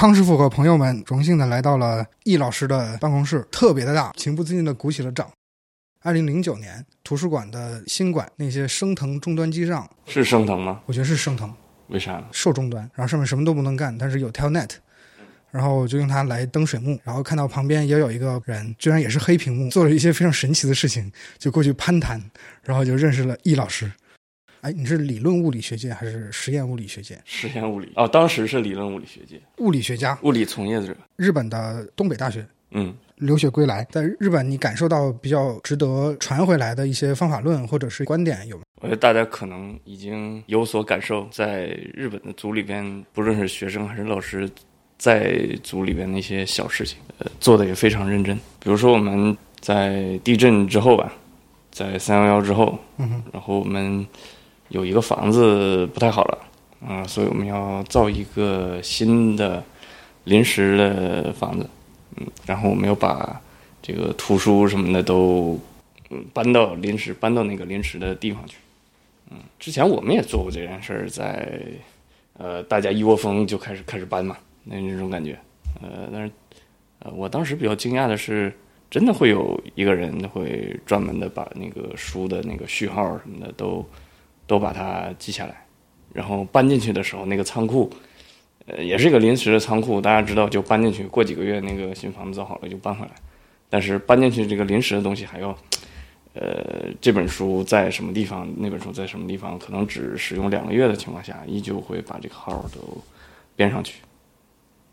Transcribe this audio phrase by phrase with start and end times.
[0.00, 5.30] 康师傅和朋友们荣幸的来到了易老师的办公室，特别的大，情不自禁的鼓起了掌。
[6.02, 10.80] 二零零九年，图书馆的新馆那些升腾终端机上，是升腾吗？
[10.86, 11.52] 我觉得是升腾，
[11.88, 12.24] 为啥呢？
[12.32, 14.70] 受终端，然后上面什么都不能干，但是有 Telnet，
[15.50, 22.18] 然后我就用它来登水幕，然后看到旁边也有一个人，居然也是黑屏幕，做了一些非常神奇的事情，就过去攀谈，
[22.62, 23.92] 然后就认识了易老师。
[24.62, 27.18] 哎，你是理论物理学界还是实验物理学界？
[27.24, 30.94] 实验物理哦，当时是理论物理学界，物理学家，物理从业者。
[31.16, 38.62] 日本的东北大学嗯，留学归来，在日本你感受到比较值得传回来的一些方法论或者是观点有吗？
[38.82, 44.48] 我觉得大家可能已经有所感受，在日本的组里边，不论是学生还是老师，
[44.98, 48.36] 在组里边那些小事情，呃，做的也非常认真。
[48.58, 51.12] 比如说我们在地震之后吧，
[51.70, 54.06] 在三幺幺之后，嗯，然后我们
[54.70, 56.38] 有一个房子不太好了，
[56.88, 59.62] 啊、所以我们要造一个新的
[60.24, 61.68] 临时的房子，
[62.16, 63.40] 嗯，然后我们要把
[63.82, 65.60] 这个图书什么的都
[66.32, 68.56] 搬到临时搬到那个临时的地方去，
[69.30, 71.60] 嗯，之前我们也做过这件事儿，在
[72.38, 75.38] 呃大家一窝蜂就开始开始搬嘛，那那种感觉，
[75.82, 76.32] 呃，但是
[77.00, 78.52] 呃我当时比较惊讶的是。
[78.90, 83.88] 真的会有一个人会专门的把那个书的那个序号什么的都
[84.50, 85.64] 都把它记下来，
[86.12, 87.88] 然后搬进去的时候，那个仓库，
[88.66, 93.12] 呃，也是一个临时的仓库，大家知道就搬进去，过几个月那个新房子造好了就搬回来，
[93.68, 95.56] 但是搬进去这个临时的东西还要，
[96.34, 103.00] 呃，这本书在什么地方，那本书在什么地方，可能只使用两个月的情况下，依旧会把这个号都
[103.54, 104.02] 编上去，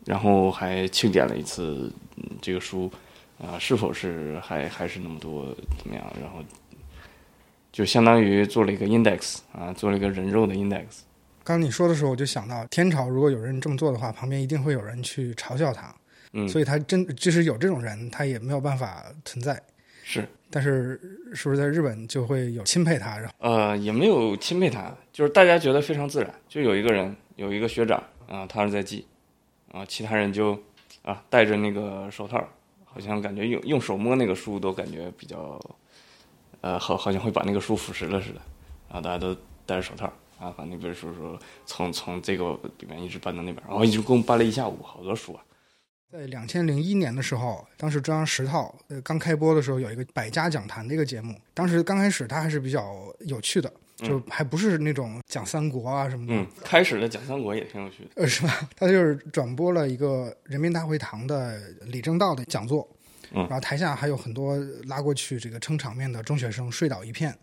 [0.06, 1.92] 然后还清点了一次、
[2.40, 2.92] 这个书。
[3.40, 5.46] 啊，是否是还还是那么多
[5.78, 6.04] 怎么样？
[6.20, 6.40] 然后
[7.78, 11.02] 就相当于做了一个 index 啊，做了一个人肉的 index。
[11.44, 15.94] 刚刚你说的时候，我就想到天朝如果有人这么做的话，旁边一定会有人去嘲笑他，
[16.34, 19.62] 嗯，所以他真即使有这种人，他也没有办法存在。
[20.04, 21.00] 是，但是
[21.36, 23.16] 是不是在日本就会有钦佩他？
[23.16, 26.34] 然后呃，也没有钦佩他，就是大家觉得非常自然。
[26.50, 29.06] 就有一个人，有一个学长啊，他是在记
[29.72, 30.60] 啊，其他人就
[31.04, 32.44] 啊戴着那个手套。
[32.90, 35.62] 好像感觉用用手摸那个书都感觉比较，
[36.62, 38.42] 呃，好，好像会把那个书腐蚀了似的。
[38.88, 39.36] 然后大家都
[39.66, 40.06] 戴着手套
[40.40, 45.44] 啊，把那本书说从从这个里面一直搬到那边，然后一直共搬了一下午，好多书啊。
[46.10, 51.36] 在两千零一年的时候，当时中央十套呃刚开播的时候，有一个百家讲坛的一个节目。
[51.54, 56.34] 当时刚开始它还是比较有趣的，就还不是那种讲三国啊什么的。
[56.34, 58.10] 嗯，开始的讲三国也挺有趣的。
[58.16, 58.70] 呃，是吧？
[58.78, 62.88] 他就是转播了一个人民大会堂的李政道的讲座，
[63.32, 67.36] 嗯然后台下还有很多拉过去这个撑场面的中学生睡倒一片。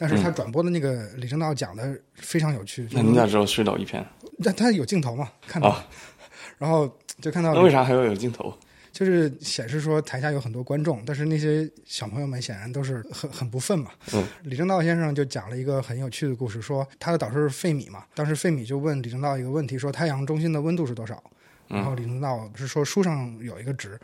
[0.00, 4.06] 但是他转播的那个李政道讲的非常有趣，嗯那你咋知道睡倒一片？
[4.44, 5.84] 但他有镜头嘛，看到，啊
[6.56, 6.88] 然后
[7.20, 8.56] 就看到那为啥还要有镜头？
[8.92, 13.90] 就是显示说台下有很多观众，但是那些小朋友们显然都是很很不忿嘛。
[14.14, 21.20] 嗯，李政道先生就讲了一个很有趣的故事，说他的导师是费米嘛，当时费米就问李政道一个问题，说太阳中心的温度是多少？
[21.66, 23.98] 然后李政道是说书上有一个值，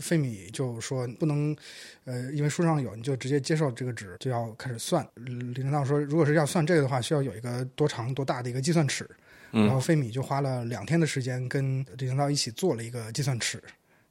[0.00, 1.56] 费米就说不能，
[2.04, 5.06] 呃，因为书上有，你就直接接受这个值，就要开始算。
[5.14, 9.08] 李政道说，如果是要算这个的话，需要有一个多长多大的一个计算尺。
[9.52, 13.62] 然后嗯费米就花了两天的时间跟李政道一起做了一个计算尺，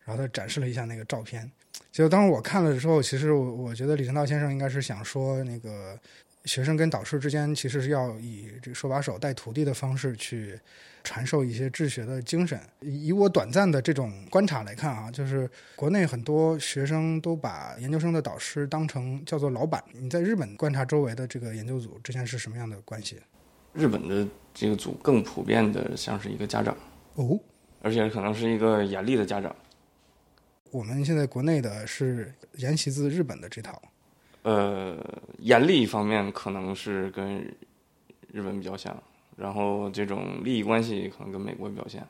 [0.03, 1.51] 然后他展示了一下那个照片。
[1.91, 5.99] 就当时我看了之后，其实我我觉得李政道先生应该是想说，那个
[6.45, 10.59] 学生跟导师之间其实是要以这个手把手带徒弟的方式去
[11.03, 12.59] 传授一些治学的精神。
[12.81, 19.83] 以我短暂的这种观察来看啊，就是国内很多学生都把研究生的导师当成叫做老板。
[19.93, 23.19] 你在日本观察周围的这个研究组之间是什么样的关系？
[23.73, 26.77] 日本的这个组更普遍的像是一个家长，
[27.15, 27.39] 哦，
[27.81, 29.53] 而且可能是一个严厉的家长。
[30.71, 33.81] 我们现在国内的是沿袭自日本的这套。
[34.45, 34.95] 呃，
[35.39, 37.39] 严厉方面可能是跟
[38.31, 38.95] 日本比较像，
[39.35, 42.07] 然后这种利益关系可能跟美国比较像。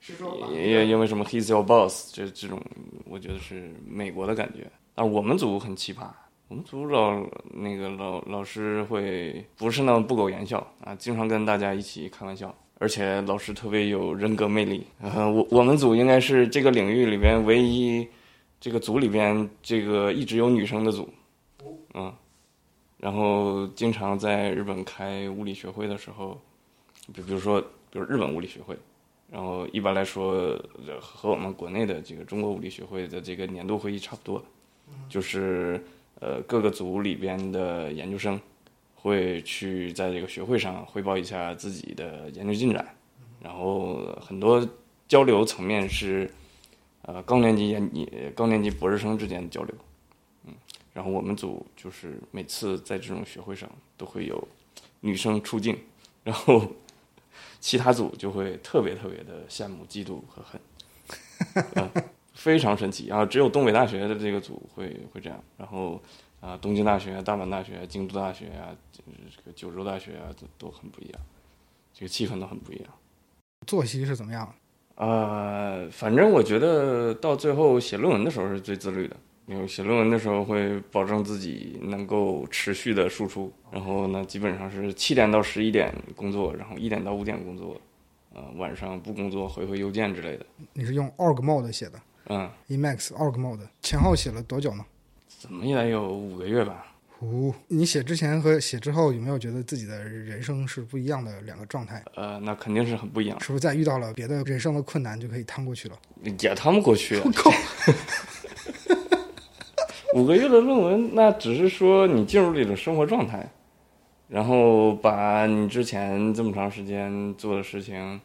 [0.00, 2.60] 是说也也因为什么 “he's your boss” 这这种，
[3.08, 4.70] 我觉得是美国的感觉。
[4.94, 6.08] 但我们组很奇葩，
[6.48, 14.86] 我们组老那个老老师会不是那么不苟言笑啊，经常跟大家一起开玩笑，而且老师特别有人格魅力。
[15.00, 18.06] 呃，我我们组应该是这个领域里边唯一
[18.62, 21.12] 这个组里边这个一直有女生的组，
[21.94, 22.14] 嗯，
[22.96, 26.40] 然后经常在日本开物理学会的时候，
[27.12, 27.60] 比比如说
[27.90, 28.78] 比如日本物理学会。
[29.28, 30.56] 然后一般来说，
[31.00, 34.44] 和我们国内的这个中国物理学会的这个年度会议差不多，
[35.08, 35.82] 就是
[36.20, 38.40] 呃各个组里边的研究生
[38.94, 42.94] 会去在这个学会上汇报一下自己的研究进展，
[43.40, 44.64] 然后很多
[45.08, 46.30] 交流层面是
[47.02, 49.74] 呃高年级研高年级博士生之间的交流，
[50.46, 50.54] 嗯，
[50.92, 54.48] 然后我们组就是每次在这种学会上都会有
[55.00, 55.78] 女生出镜，
[56.24, 56.66] 然后
[57.60, 60.60] 其他组就会特别特别的羡慕、嫉妒和恨，
[61.84, 61.90] 啊、
[62.34, 63.24] 非常神奇啊！
[63.24, 66.00] 只有东北大学的这个组会会这样，然后
[66.40, 71.20] 啊，东京大学、大阪大学、京都大学啊，这个九州大学啊，都都很不一样，
[71.94, 72.86] 这个气氛都很不一样。
[73.66, 74.52] 作息是怎么样？
[75.04, 79.16] 呃，反正我觉得到最后写论文的时候是最自律的，
[79.46, 87.76] 因为写论文的时候会保证自己能够持续的输出，然后呢，基本上是七点到十一点工作，然后一点到五点工作，
[88.32, 90.46] 呃，晚上不工作回回邮件之类的。
[90.74, 94.84] 你是用 org mode 写的嗯，，Emacs org mode，前后写了多久呢？
[95.26, 96.91] 怎么也得有五个月吧。
[97.30, 102.02] 呼，你写之前和写之后有没有觉得自己的人生是不一样的两个状态？
[102.14, 105.98] 呃，那肯定是很不一样，是不是在遇到了别的人生的困难就可以趟过去了？
[106.40, 107.20] 也趟不过去。
[107.24, 107.50] 我靠！
[110.14, 113.48] 五个月的论文，那只是说你进入了一种生活状态，
[114.28, 118.20] 然后把你之前这么长时间做的事情，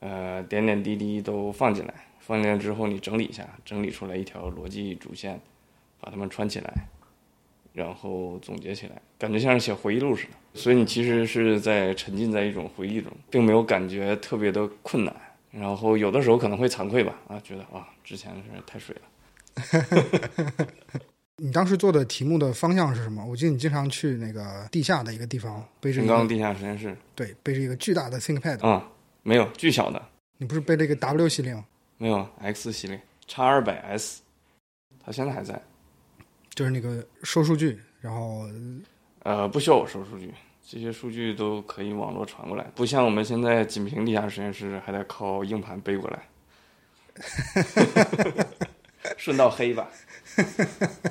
[0.00, 5.38] 呃，点点滴滴都放进来，放进来之后你整理一下，整理出来一条逻辑主线，
[6.00, 6.72] 把它们串起来，
[7.74, 10.30] 然后总结起来，感觉像是写回忆录似的。
[10.54, 15.14] 所以你其实是在沉浸在一种回忆中，并没有感觉特别的困难。
[15.50, 19.02] 然后有的时候可能会惭愧吧，啊，觉得啊，之前是太水了。
[21.36, 23.24] 你当时做的题目的方向是什么？
[23.26, 28.88] 我记得你经常去那个地下的一个地方，背着一个刚地下实验室，对，背着一个巨大的 ThinkPad，、啊、
[29.22, 30.00] 没有巨小的，
[30.38, 31.64] 你不是背了一个 W 系列吗？
[31.98, 34.22] 没有 X 系列，叉二百 S，
[35.04, 35.60] 它现在还在。
[36.54, 38.46] 就是那个收数据，然后
[39.24, 40.32] 呃，不需要我收数据，
[40.66, 46.28] 这些数据都可以网络传过来，不像我们现在仅凭地下实验室还得靠硬盘背过来。
[49.16, 49.88] 顺道黑吧。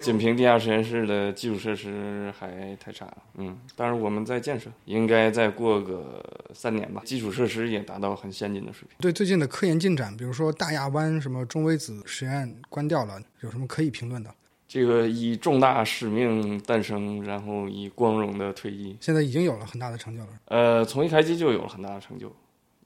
[0.00, 8.96] 仅凭地下实验室的基础设施还太差了，嗯，但是我们在建设，应该再过个三年吧，基础设施也达到很先进的水平。
[9.00, 14.34] 对最近的科研进展，比如说大亚湾什么中微子实验关掉了，有什么可以评论的？
[14.72, 18.96] 这个以重大使命诞生，然后以光荣的退役。
[19.02, 20.28] 现在已经有了很大的成就了。
[20.46, 22.34] 呃，从一开机就有了很大的成就，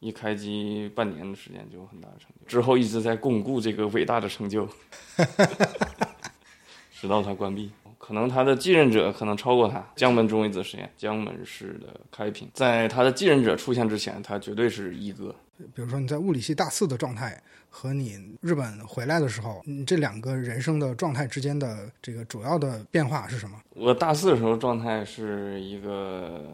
[0.01, 4.69] 一开机半年的时间就有很大的成就，之后一直在巩固这个伟大的成就，
[6.91, 7.71] 直到它关闭。
[7.99, 15.33] 可能他的继任者可能超过他，江门中微子实验，江门市的开平，在他的继任者出现之前，他绝对是一哥。
[15.75, 23.61] 比如说你在物理系大四的状态和你日本回来的时候，你这两个人生的状态之间的这个主要的变化是什么？
[23.71, 26.45] 我大四的时候状态是一个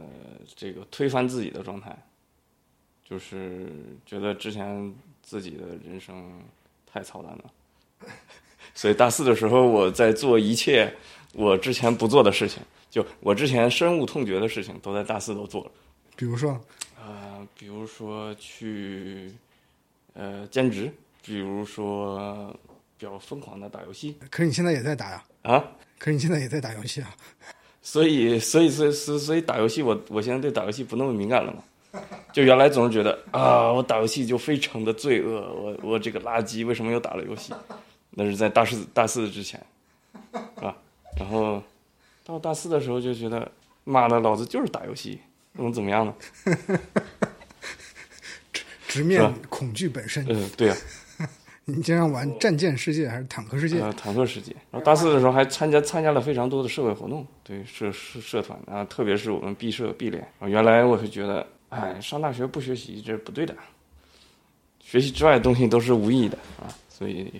[0.55, 1.97] 这个推翻自己的状态，
[3.05, 3.69] 就是
[4.05, 6.41] 觉得之前自己的人生
[6.91, 7.45] 太操蛋了，
[8.75, 10.93] 所以大四的时候我在做一切
[11.33, 15.71] 我之前不做的事情，就我之前深恶痛绝的事情都在大四都做了，
[16.17, 16.61] 比如说，
[17.05, 19.33] 呃，比如说去
[20.15, 20.93] 呃兼职，
[21.25, 22.57] 比如说
[22.97, 25.65] 比较疯狂的打游戏可是你现在也在打呀，啊。
[25.99, 27.13] 可是你现在也在打游戏啊。
[27.83, 31.65] 所以，所以，所以，所以，所以打游戏我，我现在对打游戏不那么敏感了嘛。
[32.33, 37.53] 就原来总是觉得啊，我打游戏就非常的罪恶，我我这个垃圾为什么又打了游戏？
[38.11, 39.61] 那是在大四大四之前，
[40.57, 40.75] 啊，
[41.19, 41.63] 然后
[42.25, 43.51] 到大四的时候就觉得，
[43.85, 45.19] 妈的，老子就是打游戏，
[45.55, 46.15] 能怎么样呢？
[48.53, 50.25] 直直面恐惧本身。
[50.29, 50.77] 嗯，对呀、
[51.65, 53.81] 你经常玩战舰世界还是坦克世界？
[53.81, 54.53] 呃，坦克世界。
[54.71, 60.23] 然后大四的时候还参加参加了非常多的社会活动，对社社社团啊，特别是我们毕社毕联。
[60.39, 63.55] 啊原来我是觉得，哎，上大学不学习这是不对的，
[64.81, 67.33] 学习之外的东西都是无意义的啊，所以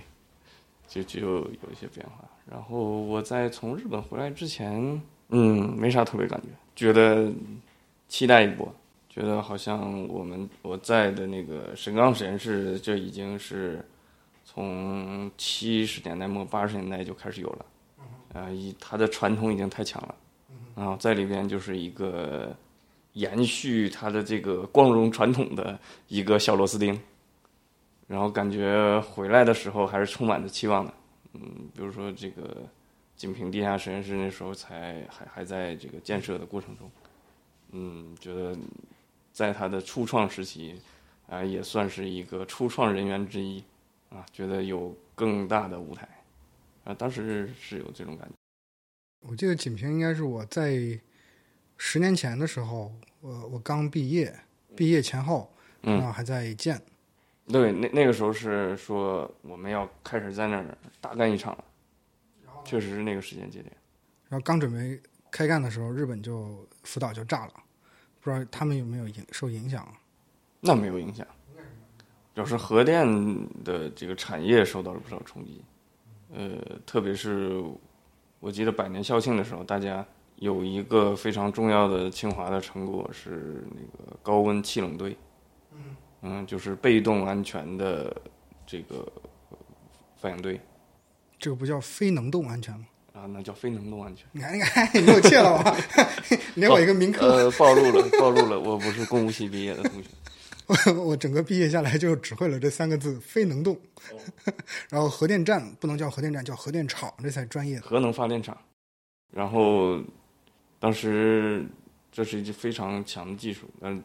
[0.89, 2.25] 就就有一些变化。
[2.51, 7.31] 然后我在从日本回来之前，嗯，没啥特别感觉，觉得
[8.13, 8.71] 期待一波。
[9.09, 13.83] 觉得好像我们我在的那个神冈实验室，这已经是
[14.45, 17.67] 从七十年代末八十年代就开始有了，
[18.35, 20.15] 啊，以它的传统已经太强了，
[20.75, 22.55] 然后在里边就是一个
[23.15, 25.79] 延续它的这个光荣传统的
[26.09, 26.99] 一个小螺丝钉，
[28.07, 30.95] 然后感觉回来的时候还是充满着期望的，
[31.35, 31.41] 嗯，
[31.75, 32.63] 比如说这个
[33.17, 36.91] 锦屏地下实验室那时候才还还在这个建设的过程中，
[37.73, 38.57] 嗯，觉得
[39.33, 40.81] 在他的初创时期，
[41.29, 43.63] 啊、也算是一个初创人员之一。
[44.15, 46.07] 啊，觉得有更大的舞台，
[46.85, 48.35] 啊，当时是有这种感觉。
[49.27, 50.77] 我记得锦屏应该是我在
[51.79, 54.39] 十年前的时候，我我刚毕业，
[54.77, 55.51] 毕业前后，
[55.85, 56.79] 嗯然后还在建，
[57.47, 61.65] 对，那那个时候是说我们要开始在那儿大干一场了，
[62.67, 63.75] 确实是那个时间节点。
[64.29, 65.01] 然后刚准备
[65.31, 67.53] 开干的时候，日本就福岛就炸了，
[68.21, 69.87] 不知道他们有没有影受影响？
[70.61, 71.27] 那没有影响，
[72.35, 73.05] 主要是核电
[73.65, 75.65] 的这个产业受到了不少冲击。
[76.33, 77.63] 呃，特别是
[78.41, 85.17] 我记得百年校庆的时候，大家有一个非常重要的清华的成果是那个高温气冷队。
[86.25, 88.15] 嗯，就是被动安全的
[88.65, 89.05] 这个
[90.17, 90.61] 反应堆
[91.37, 92.87] 这个不叫非能动安全吗？
[93.23, 94.27] 啊，那叫非能动安全。
[94.33, 95.77] 你看，你看， 你给我切了吧，
[96.57, 100.09] 连我一个民科，呃，暴露了，暴露了，我不是公务系毕业的同学。
[100.67, 103.79] 我我整个毕业下来就只会了这三个字“非能动”，
[104.91, 107.79] 然后核电站不能叫核电站，叫核电厂，这才专业。
[107.79, 108.57] 核能发电厂，
[109.33, 110.01] 然后
[110.81, 111.65] 当时
[112.11, 114.03] 这是一非常强的技术，但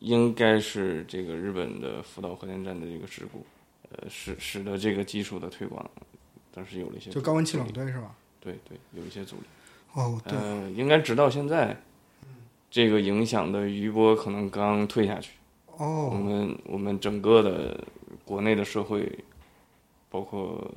[0.00, 3.46] 应该是这个日本的福岛核电站的这个事故，
[3.90, 5.88] 呃，使使得这个技术的推广
[6.52, 8.14] 当时有了一些就高温气冷堆是吧？
[8.40, 9.42] 对对，有一些阻力。
[9.92, 11.76] 哦，对，呃，应该直到现在，
[12.70, 15.32] 这个影响的余波可能刚退下去。
[15.66, 17.84] 我哦，们我们整个的
[18.24, 19.18] 国内的社会，
[20.08, 20.70] 包括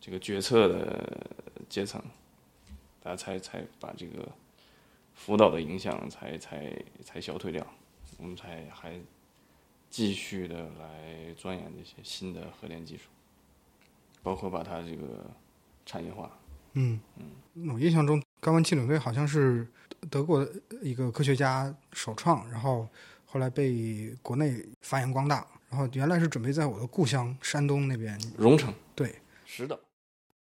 [0.00, 1.26] 这个决策的
[1.68, 2.02] 阶层，
[3.02, 4.28] 大家才才把这个
[5.14, 7.66] 福岛的影响才才才消退掉，
[8.18, 8.98] 我们才还
[9.90, 13.04] 继续的来钻研这些新的核电技术，
[14.22, 15.24] 包括把它这个
[15.86, 16.30] 产业化。
[16.74, 17.00] 嗯
[17.54, 19.66] 嗯，我印象中高温气冷堆好像是
[20.10, 20.52] 德国的
[20.82, 22.88] 一个科学家首创，然后
[23.24, 28.18] 后来被国内发扬光大，然后原来是准备在我的故乡山东那边。
[28.36, 29.14] 荣成对
[29.46, 29.78] 是的，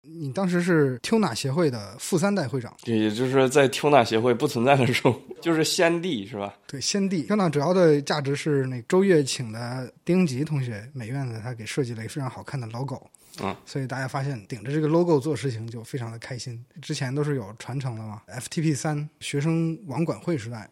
[0.01, 6.55] 你当时是 TUNA 协会的副三代会长，也就是在 TUNA 协会不存在的时候， 就是先帝是吧？
[6.67, 13.07] 对，先帝 TUNA 主要的价值是那周越请的丁吉同学，美院的他给设计了一个非常好看的 logo。
[13.43, 16.65] 嗯，所以大家发现顶着这个 logo 做事情就非常的开心。
[16.81, 20.71] 之前都是有传承的嘛，FTP 三学生网管会时代，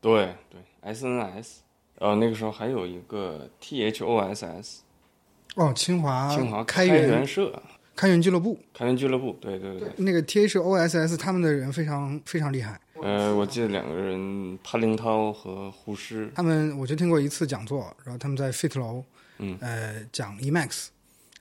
[0.00, 0.60] 对对
[0.92, 1.46] ，SNS，
[1.98, 4.78] 呃，那个时候还有一个 THOSS，
[5.54, 7.62] 哦，清华清华开开源源社、
[7.94, 9.88] 开源俱乐部，开源俱乐部，对对对。
[9.98, 19.04] 那个 THOSS 他们的人非常非常厉害，呃，我记得两个人，潘凌涛和胡适，他们我就听过一次讲座，然后他们在 Fit 楼，
[19.38, 20.86] 嗯，呃，讲 Emacs，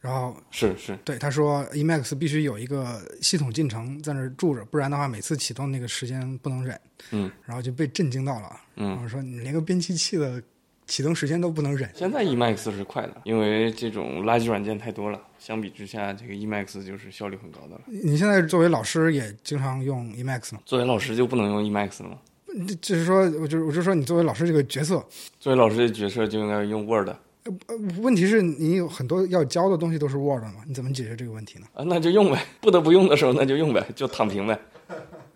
[0.08, 6.80] 然后是是，对他说 Emacs 必须有一个系统进程在那儿住着，不然的话每次启动那个时间不能忍，
[7.12, 8.88] 嗯，然后就被震惊到了，嗯。
[8.88, 10.42] 然后说你连个编辑器的
[10.86, 17.82] 启动时间都不能忍，现在 Emacs 是快的，因为这种垃圾软件太多了，相比之下，这个 Emacs 就是效率很高的了。
[17.88, 20.62] 你现在作为老师也经常用 Emacs 吗？
[20.66, 22.18] 作为老师就不能用 Emacs 了吗？
[22.66, 25.06] 这就是说，我就我就说你作为老师这个角色，
[25.38, 27.20] 作为老师的角色就应该用 Word 啊，
[27.68, 31.68] 呃，问题是你有很多要教的东西都是 Word 嘛，你怎么解决这个问题呢？
[31.74, 34.60] 啊那就用呗，不得不用的时候那就用呗，就躺平呗，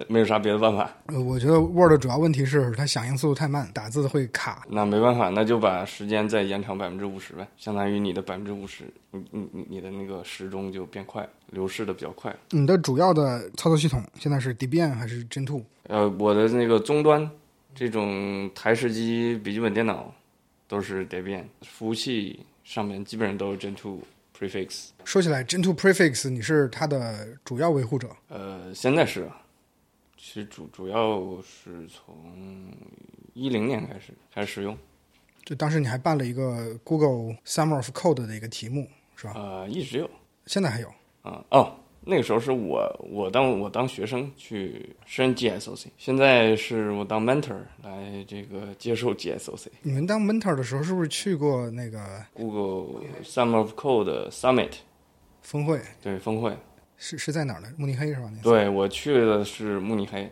[0.07, 0.89] 没有啥别的办法。
[1.07, 4.63] 呃，我觉得 Word 主要问题是它响应速度太慢，打字会卡。
[4.69, 12.35] 那没办法，那就把时间再延长百分之五十呗，相当于你的百分之五十，你你你你的那个时钟就变快，流逝的比较快。
[12.49, 15.63] 你的主要的操作系统现在是 Debian 还是 Gentoo？
[15.87, 17.29] 呃，我的那个终端，
[17.75, 20.13] 这种台式机、笔记本电脑
[20.71, 23.99] 都是 Debian，服务器上面基本上都是 Gentoo
[24.33, 24.91] prefix。
[25.03, 29.29] 说起来，Gentoo Prefix 你是它的主要维护者，呃，现在是，
[30.17, 32.71] 其实主主要是从
[33.33, 34.77] 一零年开始开始使用，
[35.43, 38.87] 就当时你还办了一个 Google Summer of Code 的一个题目，
[39.17, 39.33] 是吧？
[39.35, 40.09] 呃，一直有
[40.45, 40.87] 现在还有。
[41.23, 49.67] 啊、哦，那个时候是我我当我当学生去升 GSOC，现在是我当 mentor 来这个接受 GSOC。
[49.83, 51.99] 你们当 mentor 的时候，是不是去过那个
[52.33, 54.71] Google Summer of Code Summit
[55.43, 55.79] 峰会？
[56.01, 56.57] 对峰会，
[56.97, 57.67] 是是在哪儿呢？
[57.77, 58.31] 慕尼黑是吧？
[58.41, 60.27] 对我去的是慕尼黑，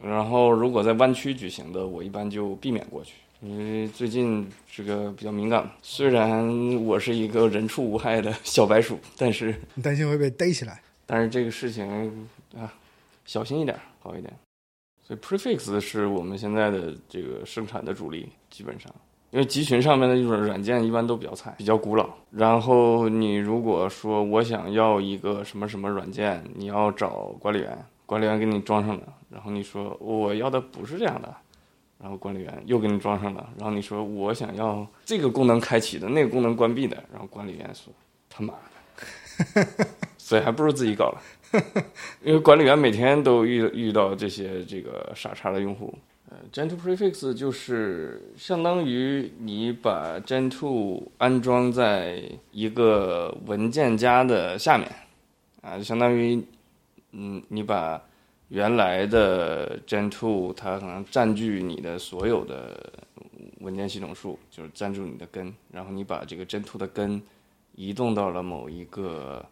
[0.00, 5.70] 然后如果在湾区举行的，我一般就避免过去，因为最近这个比较敏感嘛。
[5.82, 6.44] 虽然
[6.84, 10.82] 我是一个人畜无害的小白鼠，但是你担心会被逮起来。
[11.12, 12.26] 但是这个事情
[12.56, 12.72] 啊，
[13.26, 14.32] 小心一点好一点。
[15.02, 18.90] 所以 prefix 是我们现在的这个生产的主力，基本上。
[19.30, 22.08] 因为集群上面的一种软件一般都比较菜，比较古老。
[22.30, 27.76] 然后你如果说我想要一个什么什么软件，你要找管理员，
[28.06, 31.36] 管理员给你装上了，然后你说我要的不是这样的，
[31.98, 37.92] 然后管理员又给你装上了，然后你说我想要这个功能开启的，那个功能关闭的，然后管理员说
[38.30, 38.54] 他妈
[39.54, 39.86] 的，
[40.22, 41.20] 所以还不如自己搞了。
[42.22, 45.92] 因为管理员每天都遇遇到这些这个傻叉的用户，
[46.30, 54.88] 呃，Gentoo Prefix 就是相当于你把 Gentoo 安装在一个文件夹的下面，
[55.60, 56.42] 啊，就相当于，
[57.10, 58.00] 嗯，你把
[58.48, 62.92] 原来的 Gentoo 它可能占据你的所有的
[63.60, 67.20] 文件系统数，就是占住你的根，然后你把这个 Gentoo 的根
[67.74, 69.44] 移动到了某一个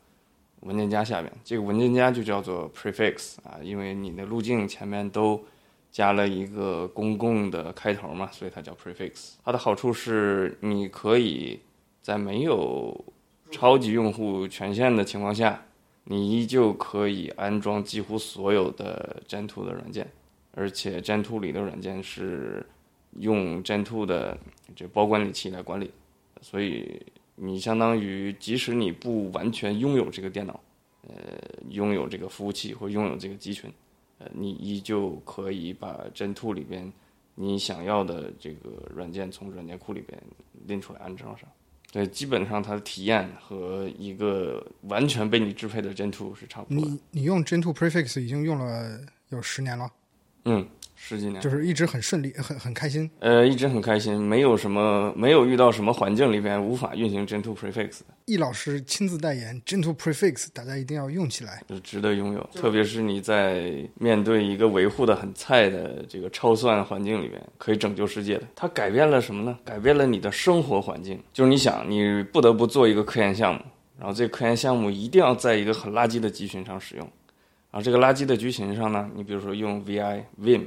[0.60, 5.44] 文件夹下面，这个文件夹就叫做 Prefix 啊，因为你的路径前面都。
[5.92, 9.32] 加了一个公共的开头嘛，所以它叫 prefix。
[9.44, 11.58] 它的好处是，你可以
[12.00, 13.04] 在没有
[13.50, 15.60] 超级用户权限的情况下，
[16.04, 20.08] 你依旧可以安装几乎所有的 Gentoo 的软件，
[20.54, 22.64] 而且 Gentoo 里的软件是
[23.14, 24.38] 用 Gentoo 的
[24.76, 25.90] 这包管理器来管理，
[26.40, 27.02] 所以
[27.42, 30.60] 你相当于即使你不完全拥有这个电脑，
[31.08, 31.14] 呃，
[31.70, 33.72] 拥有这个服务器或拥有这个集群。
[34.18, 36.92] 呃，你依旧可以把 Gentoo 里边
[37.34, 40.22] 你想要的这个软件从软件库里边
[40.66, 41.48] 拎出来安装上。
[41.90, 46.84] 对，基本上它的体验和一个完全被你支配的 Gentoo 是差不多。
[46.84, 49.90] 你你用 Gentoo Prefix 已经用了有十年了。
[50.44, 50.68] 嗯。
[51.02, 53.10] 十几年，就是一直很顺利，很很开心。
[53.20, 58.06] 呃，一直很开心，没有什么，没有遇到什么环境里边无法运行 Gentoo Prefix 的。
[58.26, 62.48] 易老师亲自代言 Gentoo Prefix，大家一定要用起来，值得拥有。
[62.54, 68.46] 特别是你在面对一个维护的很菜的这个超算环境里边，可以拯救世界的。
[68.54, 69.58] 它改变了什么呢？
[69.64, 71.20] 改变了你的生活环境。
[71.32, 73.60] 就是你想，你不得不做一个科研项目，
[73.98, 77.04] 然后这个科研项目一定要在一个很垃圾的集群上使用，
[77.70, 80.66] 然后这个垃圾的集群上呢，你比如说用 VI Vim。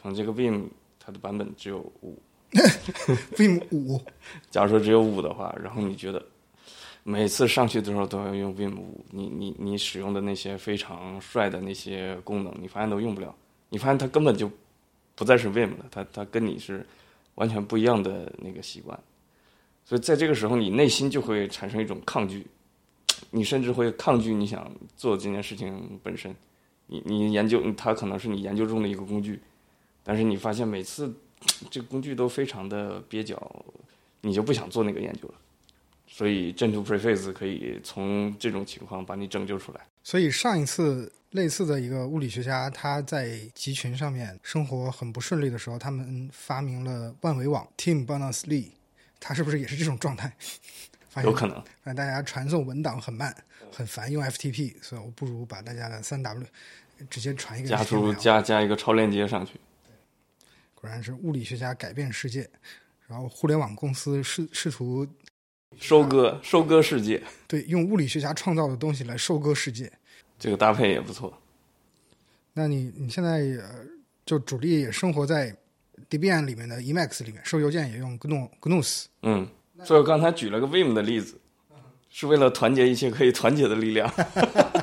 [0.00, 0.64] 可能这个 Vim
[0.98, 2.18] 它的版本只有五，
[3.36, 4.00] Vim 五。
[4.50, 6.24] 假如说只有五的话，然后你觉得
[7.02, 13.34] 每次上去的时候都要用 Vim 五，你你你使用的那些非常帅的那些功能，你发现都用不了。
[13.68, 14.50] 你发现它根本就
[15.14, 16.86] 不再是 Vim 了，它它跟你是
[17.34, 18.98] 完全不一样的那个习惯。
[19.84, 22.46] 所以在这个时候，你内心就会产生一种抗拒，
[23.30, 26.34] 你甚至会抗拒你想做这件事情本身。
[26.86, 29.40] 你你研究它可能是你研究中的一个工具。
[30.02, 31.12] 但是你发现每次
[31.70, 33.64] 这个工具都非常的蹩脚，
[34.22, 35.34] 你就不想做那个研究了。
[36.06, 39.80] 所以 Gentoo Preface 可以从这种情况把你拯救出来。
[40.02, 48.70] 所以上一次类似的一个物理学家，他在集群上面生活很不顺利的时候，他们发明了万维网 Tim Berners-Lee，
[49.20, 50.32] 他是不是也是这种状态？
[51.22, 51.56] 有可能。
[51.56, 53.34] 发现大家传送文档很慢，
[53.72, 56.44] 很烦用 FTP，所以我不如把大家的三 W
[57.08, 59.52] 直接传一个加出加加一个超链接上去。
[60.80, 62.48] 果然是物理学家改变世界，
[63.06, 65.06] 然后互联网公司试试图
[65.78, 69.92] 收割收割世界，对，用物理学家创造的东西来收割世界，
[70.38, 71.36] 这个搭配也不错。
[72.54, 73.46] 那你你现在
[74.24, 75.54] 就主力也生活在
[76.08, 79.04] Debian 里面的 Emacs 里面，收邮件也用 GNU GNUs。
[79.22, 79.46] 嗯，
[79.84, 81.38] 所以我刚才举了个 Vim 的例子，
[82.08, 84.10] 是为了团结一切可以团结的力量。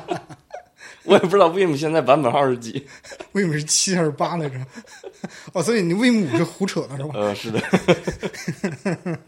[1.08, 2.86] 我也不知道 Vim 现在版本号是几，
[3.32, 4.58] Vim 是七还是八来着？
[5.52, 7.10] 哦，所以你 Vim 五是胡扯的是吧？
[7.14, 7.60] 呃，是的。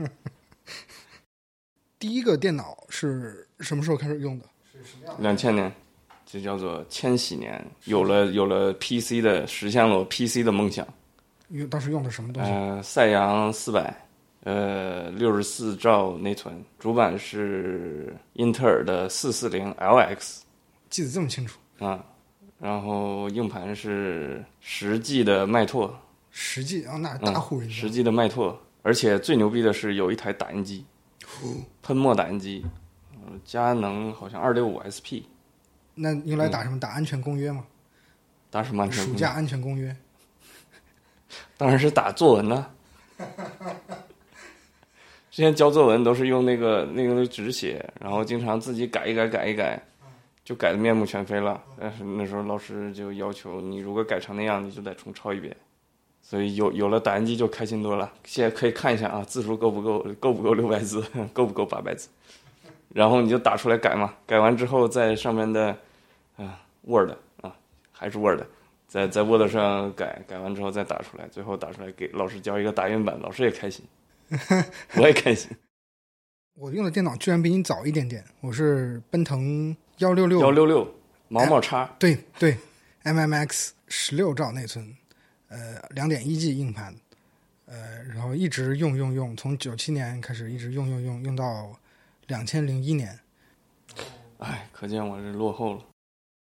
[1.98, 4.46] 第一个电脑是什么时候开始用的？
[5.18, 5.70] 两千年，
[6.24, 10.86] 这叫做千禧年，有了有了 PC 的，实现了我 PC 的梦想。
[11.48, 12.50] 用当时用的什么东西？
[12.50, 13.94] 呃，赛扬四百，
[14.44, 20.38] 呃，六十四兆内存，主板是英特尔的四四零 LX。
[20.88, 22.04] 记得这么清楚啊！
[22.58, 25.98] 然后硬盘是十 G 的迈拓，
[26.30, 27.74] 十 G 啊，那大户人家。
[27.74, 30.84] 十 G 的迈拓，而且最牛逼的是有一台打印机，
[31.82, 32.66] 喷墨打印机，
[33.44, 35.24] 佳能好像二六五 SP。
[35.94, 36.78] 那用来打什么？
[36.78, 37.64] 打安全公约吗？
[38.50, 39.04] 打什么安全？
[39.04, 39.96] 暑假安全公约。
[41.56, 42.74] 当然是打作文了。
[45.30, 49.82] 之前交作文都是用那个那个纸写，然后经常自己改一改，改一改。
[50.44, 55.56] 就改的面目全非了，但是那时候老师就要求你，如果改成那样，你就得重抄一遍。
[56.22, 58.12] 所以有有了打印机就开心多了。
[58.24, 62.08] 现在可以看一下啊，字数够不够，够不够六百字， 够不够八百字。
[62.90, 65.76] 然后你就打出来改嘛，改完之后在上面的
[66.36, 67.56] 啊 Word 啊
[67.90, 68.42] 还是 Word，
[68.86, 73.84] 在在 Word 上改，改完之后再打出来，最后打出来给老师交一个打印版，老师也开心，
[74.96, 75.50] 我也开心。
[76.54, 79.74] 我用的电脑居然比你早一点点，我是奔腾。
[80.00, 80.94] 幺六六幺六六
[81.28, 82.56] 毛毛叉，对对
[83.04, 84.96] ，MMX 十六兆内存，
[85.48, 86.94] 呃，两点一 G 硬盘，
[87.66, 91.70] 呃，然后一直用用用，从九七年开始一直用用用用到
[92.28, 93.18] 两千零一年。
[94.38, 95.80] 哎，可见我是落后了。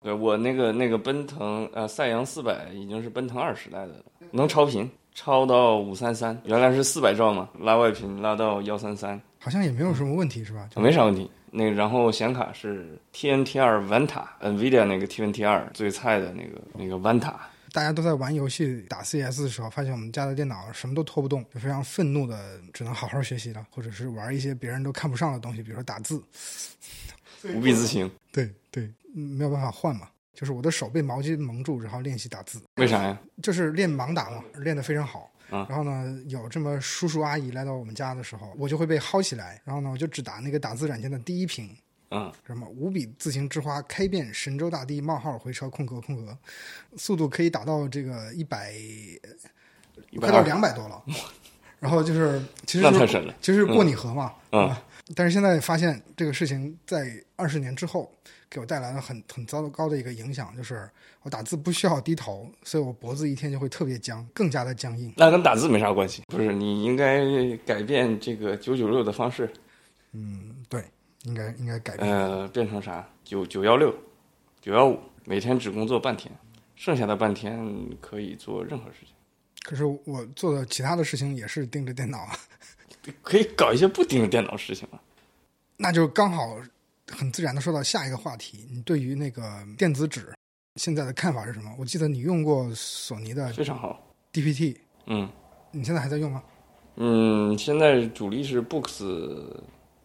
[0.02, 10.70] 对我那个那个奔腾呃赛扬四百已经是奔腾二时代的了，能超频，超到五三三，原来是四百兆嘛，拉外频拉到幺三三，好像也没有什么问题是吧？
[10.76, 11.28] 没啥问题。
[11.50, 17.34] 那个然后显卡是 TNT 二 Vanta，NVIDIA 那个 TNT 二最菜的那个那个 Vanta，
[17.72, 26.22] 大家都在玩游戏打 CS 的时候，发现我们家的电脑什么都拖不动，就非常愤怒的，只能好好学习了，或者是玩一些别人都看不上的东西，比如说打字。
[27.54, 28.10] 无比自行。
[28.30, 28.84] 对对，
[29.14, 33.18] 嗯没有办法换嘛，就是我的手被毛巾蒙住，然后练习打字，为啥呀？
[33.42, 35.30] 就是练盲打嘛，练得非常好。
[35.50, 35.66] 啊。
[35.68, 41.76] 然后呢，有这么叔叔阿姨来到我们家的时候，我就会被薅起来，然后呢，我就只打那个打字软件的第一屏，
[42.10, 46.36] 嗯，什么五笔自行之花开遍神州大地冒号回车空格空格，
[46.96, 48.72] 速度可以达到这个一百，
[50.18, 51.02] 快到两百多了。
[51.80, 52.84] 然后就是其实。
[53.40, 54.68] 其实过拟合嘛，嗯。
[54.68, 54.82] 啊
[55.16, 58.14] 但是现在发现这个事情在二十年之后
[58.50, 60.90] 给我带来了很很糟糕的一个影响，就是
[61.22, 65.12] 我打字不需要低头，所以我脖子一天就会特别僵，更加的僵硬。
[65.16, 66.52] 那跟打字没啥关系，不是？
[66.52, 67.24] 你应该
[67.58, 69.48] 改变这个九九六的方式，
[70.12, 70.84] 嗯，对，
[71.22, 72.10] 应该应该改变。
[72.10, 73.08] 呃，变成啥？
[73.22, 73.94] 九九幺六、
[74.60, 76.34] 九幺五，每天只工作半天，
[76.74, 79.14] 剩下的半天可以做任何事情，
[79.62, 82.36] 可是我做的其他的事情也是盯着电脑啊，
[83.22, 85.00] 可以搞一些不盯着电脑的事情啊。
[85.76, 86.58] 那就刚好
[87.10, 89.42] 很自然的说到下一个话题，你对于那个
[89.76, 90.32] 电子纸
[90.76, 91.74] 现在的看法是什么？
[91.78, 94.00] 我记得你用过索尼的非常好。
[94.32, 95.28] DPT，嗯
[95.72, 96.42] 你现在还在用吗？
[96.96, 99.04] 嗯，现在主力是 Books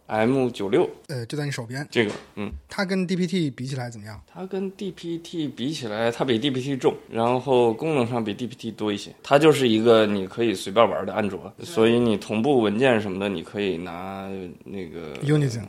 [0.08, 4.22] M 九六呃，就在你手边，这个，嗯，它跟 DPT 比起来怎么样？
[4.28, 9.14] 它跟 DPT 比起来，它比 DPT 重，然后功能上比 DPT 多一些。
[9.24, 14.30] 它就是一个你可以随便玩的安卓，所以你同步文件什么的，你可以拿
[14.64, 15.60] 那个 Unity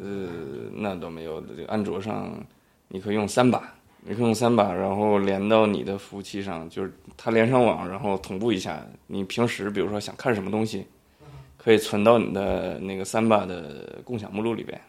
[0.00, 0.28] 呃，
[0.72, 1.40] 那倒没有。
[1.42, 2.32] 这个安卓上
[2.88, 8.86] 你可以用三把，你可以用三把，然后连到你的服务器上，就是它连上网，然后同步一下。
[9.06, 10.86] 你平时比如说想看什么东西，
[11.56, 14.80] 可以存到你的那个三把的共享目录里边。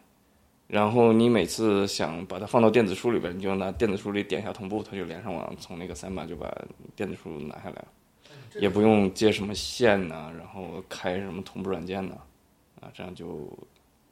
[0.67, 6.53] 然后你每次想把它放到电子书里边，你就拿电子书里点一下同步，它就连上网，从那个三把就把
[6.93, 7.87] 电子书拿下来了，
[8.59, 12.15] 也不用接什么线呐、然后开什么同步软件呐、
[12.81, 13.47] 啊，这样就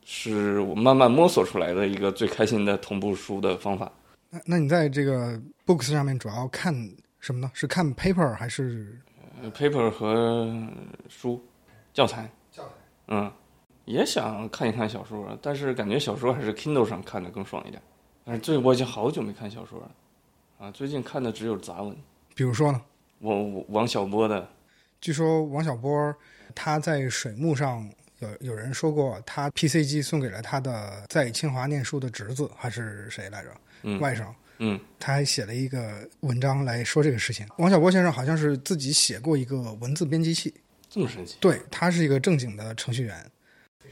[0.06, 3.92] 是我慢慢摸索出来的一个最开心的同步书的方法。
[4.30, 6.74] 那那你在这个 Books 上面主要看
[7.20, 7.52] 什么呢？
[7.54, 8.98] 是看 paper 还是
[9.42, 10.48] 呃 paper 和
[11.10, 11.44] 书
[11.92, 12.70] 教材，教材？
[13.08, 13.32] 嗯，
[13.86, 17.82] 也想看一看小说，但是感觉小说还是 Kindle 上看的更爽一点。
[18.24, 19.92] 但是最我已经好久没看小说了，
[20.60, 21.96] 啊，最近看的只有杂文。
[22.36, 22.82] 比如说呢？
[23.20, 24.48] 我我王小波的，
[25.02, 26.16] 据说王小波
[26.54, 27.90] 他在水木上
[28.20, 33.50] 有有人说过，他 PC 机送给了他的在清华念书的侄子还是谁来着？
[33.84, 34.26] 嗯外甥。
[34.58, 37.46] 嗯，他还写了一个文章来说这个事情。
[37.58, 40.54] 王小波先生好像是自己写过一个文字编辑器，
[40.90, 43.32] 这么神奇，对他是一个正经的程序员，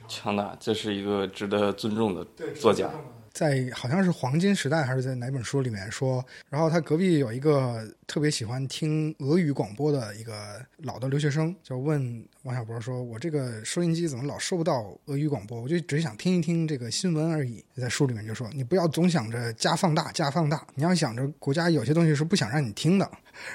[0.08, 2.90] 强大，这是一个值得尊重的作家。
[3.34, 15.60] 在好像是黄金时代还是在哪本书里面说，然后他隔壁有一个特别喜欢听俄语广播的一个老的留学生，就问王小波说：“我这个收音机怎么老收不到俄语广播？
[15.60, 23.10] 我就只是想听一听这个新闻而已。”在书里面就说：“你不要总想着加放大加放大，你要想着国家有些东西是不想让你听的。”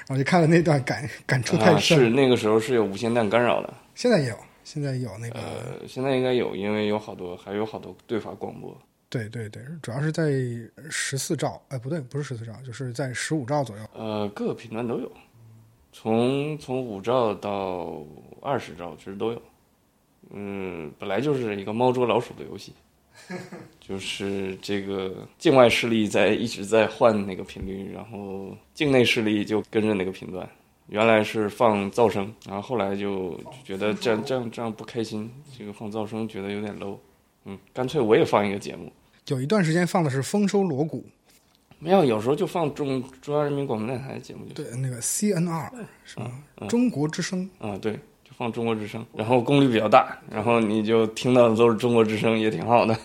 [0.06, 1.96] 然后就看了那段感感触太啊，深。
[1.96, 8.76] 是那个时候是有无线电干扰的，现在也有，现在有那个，呃，现在应该有，因为有好多还有好多对法广播。
[9.10, 10.30] 对对对，主要是在
[10.90, 13.82] 十四兆，哎，不对，不是十四兆，就是在十五兆左右。
[13.94, 15.10] 呃，各个频段都有，
[15.92, 18.04] 从从五兆到
[18.42, 19.42] 二十兆其实都有。
[20.30, 22.74] 嗯，本来就是一个猫捉老鼠的游戏，
[23.80, 30.46] 就是这个境外势力在一直在换那个频率，然后境内势力就跟着那个频段。
[30.88, 36.98] 原来是放噪声，然后后来就就觉得这样这样这样不开心，这个放噪声觉得有点 low，
[37.44, 38.92] 嗯，干脆我也放一个节目。
[39.28, 41.04] 有一段时间放的是丰收锣鼓，
[41.78, 44.44] 没有，有时候就放中中央人民广播电台的节目。
[44.54, 45.70] 对，那个 CNR
[46.04, 46.42] 是吗？
[46.60, 47.48] 嗯中国之声。
[47.58, 47.92] 啊，对，
[48.24, 52.94] 就放中国之声，然后功率比较大，然后你就听到的都是中国之声，也挺好的。
[52.94, 53.00] 啊，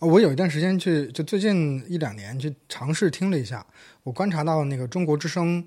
[0.00, 3.64] 我有一段时间去，就最近一两年去尝试听了一下，
[4.04, 5.62] 我观察到那个中国之声，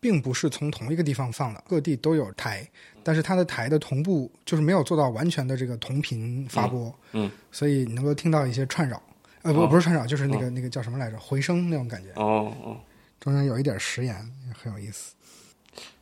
[0.00, 2.66] 并不是从同一个地方放的，各地都有台，
[3.02, 9.02] 但是它的台的同步就是没有做到完全的这个同频发播，嗯嗯所以你能够听到一些串扰，
[9.42, 12.76] 呃，不哦不是串扰，就是那个、那个叫什么来着，回声那种感觉，哦哦，
[13.20, 14.14] 中间有一点食言，
[14.54, 15.14] 很有意思。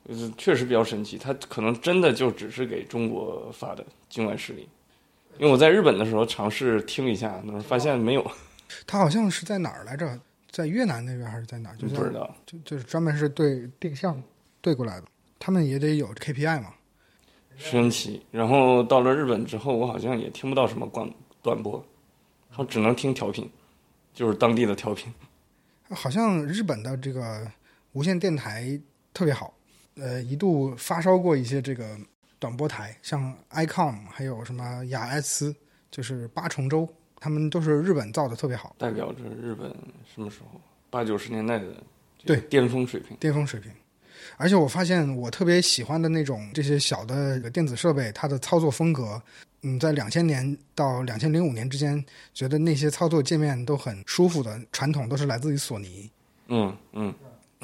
[0.09, 4.69] 就是确实比较神奇，它可能真的就只是给中国发的境外势力。
[5.39, 8.31] 因为我在日本的时候尝试听一下，那发现没有。
[8.87, 10.19] 它好像是在哪儿来着？
[10.51, 11.77] 在越南那边还是在哪儿？
[11.77, 12.35] 就在不知道。
[12.45, 14.21] 就就是专门是对定向
[14.61, 15.07] 对过来的，
[15.39, 16.75] 他们也得有 KPI 嘛。
[17.57, 18.21] 神奇。
[18.33, 21.09] 然后到了日本之后，我好像也听不到什么广
[21.41, 21.85] 短波，
[22.57, 23.51] 我只能听调频，
[24.13, 25.13] 就是当地的调频。
[25.89, 27.51] 好像日本的这个
[27.93, 28.79] 无线电台
[29.15, 29.53] 特别好，
[29.97, 31.97] 呃，一度发烧过一些这个
[32.39, 35.55] 短波台，像 ICOM 还有什么雅埃斯，
[35.91, 39.71] 就是八重洲，他们都是日本造的，特别好，代表着日本
[40.15, 40.61] 什么时候
[40.91, 41.83] 八九十年代的
[42.25, 43.17] 对巅峰水平。
[43.19, 43.73] 巅峰水平。
[44.37, 49.21] 而且我发现我特别喜欢的那种这些小的电子设备，它的操作风格，
[49.63, 56.11] 嗯，在两千年到两千零五年之间，觉得那些操作界面都很舒服的，传统都是来自于索尼，
[56.49, 57.15] 嗯嗯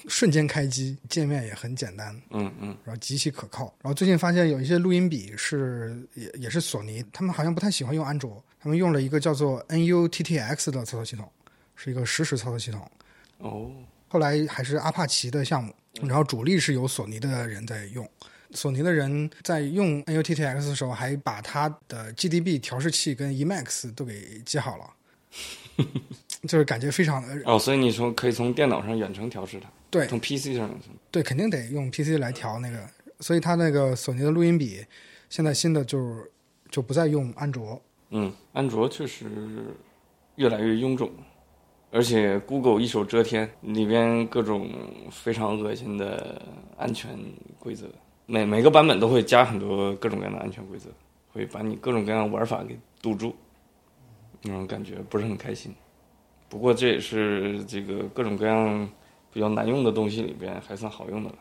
[0.08, 3.64] 瞬间开机，界面也很简单，嗯嗯，然后极其可靠。
[3.80, 11.26] 然后最近发现有一些录音笔是也也是索尼，他们好像不太喜欢用安卓，他们用了一个叫做 NUTTX 的操作系统，
[11.74, 12.90] 是一个实时操作系统。
[13.38, 13.70] 哦，
[14.08, 18.06] 后来还是阿帕奇的项目，然后主力是由索尼的人在用。
[18.52, 24.84] 索尼的人在用 NUTTX 的时候，还把它的 GDB 调试器跟 Emax 都给接好了，
[26.48, 30.94] 就是感觉非常的哦，所以你说可以从电脑上远程调试它，对从 PC 上远程。
[31.10, 32.78] 对，肯定得用 PC 来调那个，
[33.20, 34.84] 所以它那个索尼的录音笔，
[35.28, 36.30] 现在新的就是
[36.70, 37.80] 就不再用安卓，
[38.10, 39.26] 嗯，安卓确实
[40.36, 41.10] 越来越臃肿，
[41.90, 44.70] 而且 Google 一手遮天，里边各种
[45.10, 46.40] 非常恶心的
[46.76, 47.18] 安全
[47.58, 47.86] 规则，
[48.26, 50.90] 每每个版本都会加很多各种各样的安全规则，
[51.32, 53.34] 会把你各种各样的玩法给堵住，
[54.42, 55.72] 那种感觉不是很开心。
[56.48, 58.88] 不过这也是这个各种各样
[59.32, 61.36] 比较难用的东西里边还算好用的了。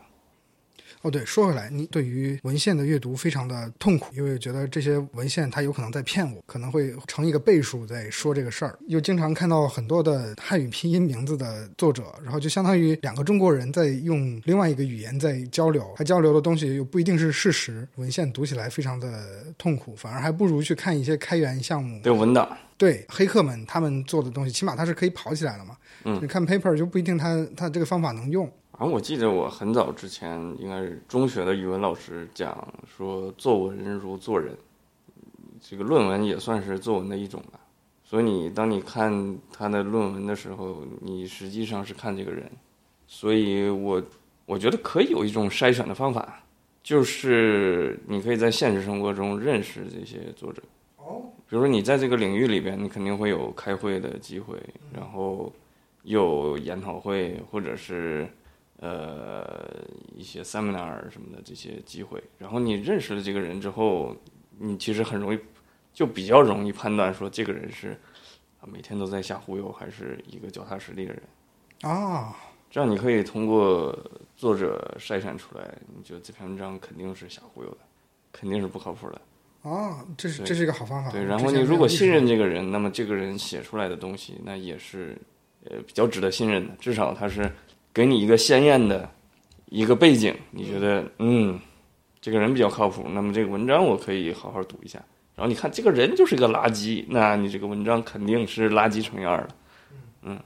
[1.02, 8.78] 哦，对，说回来，你对于文献的阅读非常的痛苦，因为觉得这些文献它有可能在骗我，可能会成一个倍数在说这个事儿。
[8.88, 22.00] 又经常看到很多的汉语拼音名字的作者，然后就相当于两个中国人在用另外一个语言在交流，他交流的东西又不一定是事实，文献读起来非常的痛苦，反而还不如去看一些开源项目。
[22.02, 25.76] 对文档，对黑客们他们做的东西，起码它是可以跑起来了嘛。
[26.04, 28.50] 嗯你看 paper 就不一定它它这个方法能用。
[28.78, 34.54] 啊，我记得我很早之前应该是中学的语文老师讲说，作文如做人，
[35.62, 37.58] 这个论文也算是作文的一种吧。
[38.04, 42.50] 所以你当你看他的论文的时候，你实际上是看这个人。
[43.06, 44.02] 所以我
[44.44, 46.42] 我觉得可以有一种筛选的方法，
[46.82, 50.62] 就是你可以在现实生活中认识这些作者。
[50.98, 54.58] 哦，比如说你在这个领域里边，你肯定会有开会的机会，
[54.92, 55.50] 然后
[56.02, 58.28] 有研讨会，或者是
[58.78, 59.84] 呃
[60.14, 62.22] 一些 seminar 什么的这些机会。
[62.38, 64.16] 然后你认识了这个人之后，
[64.58, 65.38] 你其实很容易
[65.92, 67.98] 就比较容易判断说这个人是
[68.60, 71.22] 啊每天都在瞎忽悠，还是一个脚踏实地的人。
[71.82, 72.36] 啊，
[72.70, 73.96] 这样你可以通过
[74.36, 77.78] 作者筛选出来，你觉得这篇文章肯定是瞎忽悠的，
[78.32, 79.20] 肯定是不靠谱的。
[79.62, 81.10] 啊，这是这是一个好方法。
[81.10, 85.18] 对，然后你如果信任这个人，那么这个人写出来的东西，那也是
[85.64, 86.74] 呃比较值得信任的。
[86.76, 87.50] 至少他是
[87.96, 89.08] 给你一个鲜艳的
[89.70, 91.58] 一个背景，你觉得嗯，
[92.20, 95.02] 这个人比较靠谱，那么这个文章我可以好好读一下。
[95.34, 99.48] 然后你看这个人就是一个垃圾，那你这个文章肯定是垃圾成样了。
[100.20, 100.38] 嗯。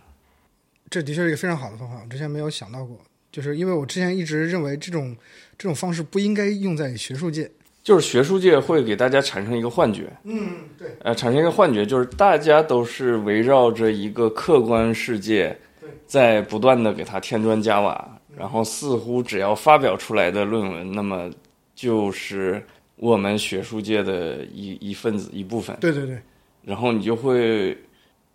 [0.88, 2.96] 这的确是一个非常好的方法，我之前没有想到过。
[3.32, 5.16] 就是因为我之前一直认为这种
[5.58, 7.50] 这种方式不应该用在学术界。
[7.82, 15.58] 就是学术界会给大家产生一个幻觉，嗯，对，呃，产生一个幻觉，就是大家都是围绕着一个客观世界对，
[16.06, 21.30] 在不断的给它添砖加瓦，然后似乎只要发表出来的论文，那么
[21.74, 22.62] 就是
[22.96, 26.20] 我们学术界的一一份子一部分，对对对，
[26.62, 27.76] 然后你就会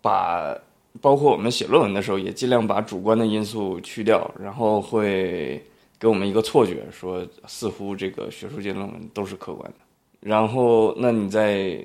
[0.00, 0.56] 把
[1.00, 5.62] 包括我们写论文的时候，也尽量把主观的因素去掉，然后会
[5.98, 9.78] 给我们一个错觉，说似乎这个学术界论文都是客观的。
[10.20, 11.84] 然后，那你在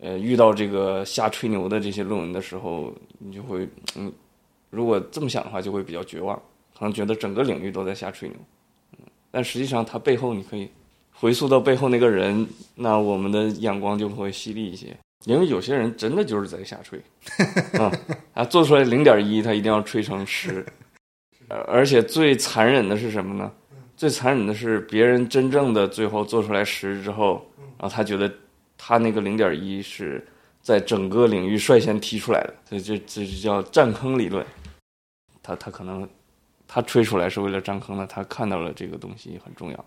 [0.00, 4.12] 呃遇到这个瞎吹牛的这些论文的时候，你就会嗯，
[4.70, 6.36] 如果这么想的话，就会比较绝望，
[6.78, 8.38] 可能觉得整个领域都在瞎吹牛。
[8.98, 10.70] 嗯，但实际上它背后你可以
[11.12, 14.96] 回溯到背后那个人，那我们的眼光就会犀利一些。
[15.24, 17.00] 因为有些人真的就是在瞎吹，
[17.80, 17.90] 啊，
[18.34, 20.64] 啊，做出来零点一，他一定要吹成十，
[21.48, 23.50] 呃而且最残忍的是什么呢？
[23.96, 27.44] 最残忍的是别人真正的最后做出来十之后，
[27.78, 28.30] 然后他觉得
[28.76, 30.24] 他那个零点一是
[30.66, 34.44] 在整个领域率先提出来的，这这这就叫占坑理论。
[35.40, 36.08] 他他可能
[36.66, 39.84] 他吹出来是为了占坑的，他看到了这个东西很重要，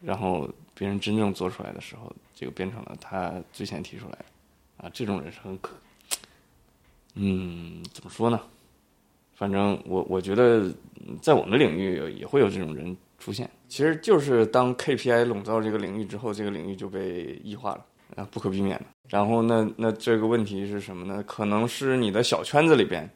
[0.00, 4.24] 然后别人真正做出来的时候，这个变成了他最先提出来的。
[4.76, 5.74] 啊，这种人是很可，
[7.14, 8.40] 嗯，怎么说呢？
[9.34, 10.72] 反正我我觉得
[11.20, 13.50] 在我们领域也会有这种人出现。
[13.66, 17.84] 其实就是当 KPI 笼罩这个领域之后，这个领域就被异化了
[18.16, 18.84] 啊，不可避免的。
[19.08, 21.22] 然后那那这个问题是什么呢？
[21.26, 23.08] 可能是你的小圈子里边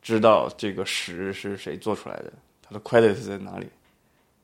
[0.00, 3.66] 知道这个十是谁做出来的，它的 credit 在哪里。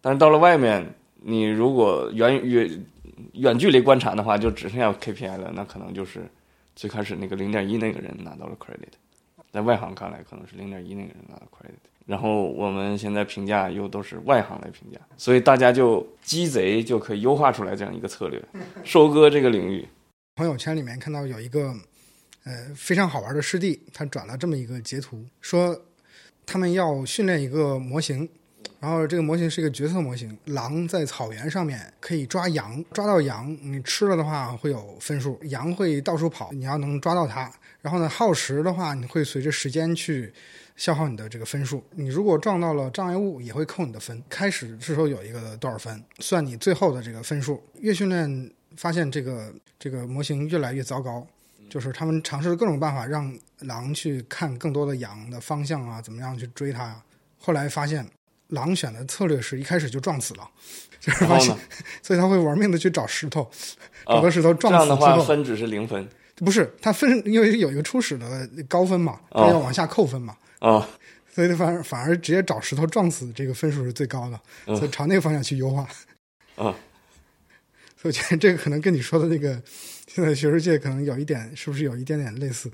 [0.00, 0.84] 但是到了外面，
[1.20, 2.86] 你如果远远
[3.34, 6.28] 远距离观察的话，就只剩下 KPI 了，那可能就是
[6.74, 8.92] 最开始那个零点一那个人拿到了 credit，
[9.52, 11.78] 在外行看来可能是零点一那个人拿到 credit。
[12.06, 18.42] 然后我们现在评价又都是外行来评价，所以大家就鸡贼就可以优化出来这样一个策略，
[18.84, 19.88] 收割这个领域。
[20.36, 21.74] 朋友圈里面看到有一个
[22.44, 25.80] 呃非常好玩的师弟，他转了这么一个截图，说
[26.44, 28.28] 他们要训练一个模型，
[28.84, 37.50] 然后这个模型是一个角色模型，狼在草原上面可以抓羊，抓到羊你吃了的话会有分数，羊会到处跑，你要能抓到它。
[37.80, 40.34] 然后呢，耗时的话你会随着时间去。
[40.76, 44.20] 消耗你的这个分数，你如果撞到了障碍物，也会扣你的分。
[44.28, 47.62] 开始是说有一个多少分，算你最后的这个分数。
[47.78, 51.24] 越训练发现这个这个模型越来越糟糕，
[51.70, 57.00] 就是他们尝试了各种办法让狼去看更多的羊的方向啊，怎么样去追它。
[57.38, 58.04] 后来发现
[58.54, 60.48] 狼选的策略是一开始就撞死了，
[60.98, 61.54] 就是发现，
[62.02, 63.50] 所以他会玩命的去找石头，
[64.06, 66.08] 找个石头撞死这样的话分只是零分。
[66.36, 70.36] 不是，他分因为有一个初始的高分嘛，他要往下扣分嘛。
[70.58, 70.88] 啊，
[71.32, 74.40] 所以反而反而直接找石头撞死，这个分数是最高的，
[74.76, 75.82] 所以朝那个方向去优化。
[76.56, 76.74] 啊，
[78.00, 79.62] 所以我觉得这个可能跟你说的那个
[80.08, 82.70] 现在学术界可能有一点，是不是有一点点类似？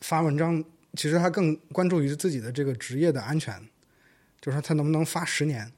[0.00, 0.62] 发文章
[0.94, 3.54] 其实他更关注于自己的这个职业的安全，
[4.46, 5.72] 就是说他能不能发十年。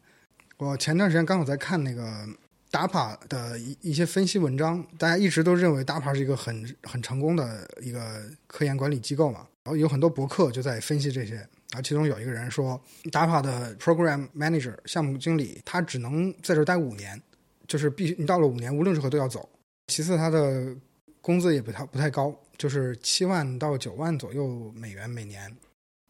[0.58, 2.28] 我前段时间刚好在看那个
[2.70, 9.46] DAPA 的一一些分析文章，大家一直都认为 DAPA 是一个很很成功的一个科研管理机构嘛。
[9.64, 17.18] 然后有很多博客就在分析这些，然后其中有一个人说，DAPA 的 Program Manager 项目经理他只能在这待五年，
[17.66, 19.48] 就是必须你到了五年无论如何都要走。
[19.86, 20.76] 其次，他的
[21.22, 25.56] 工资也不太不太高，就是七万到九万左右美元每年。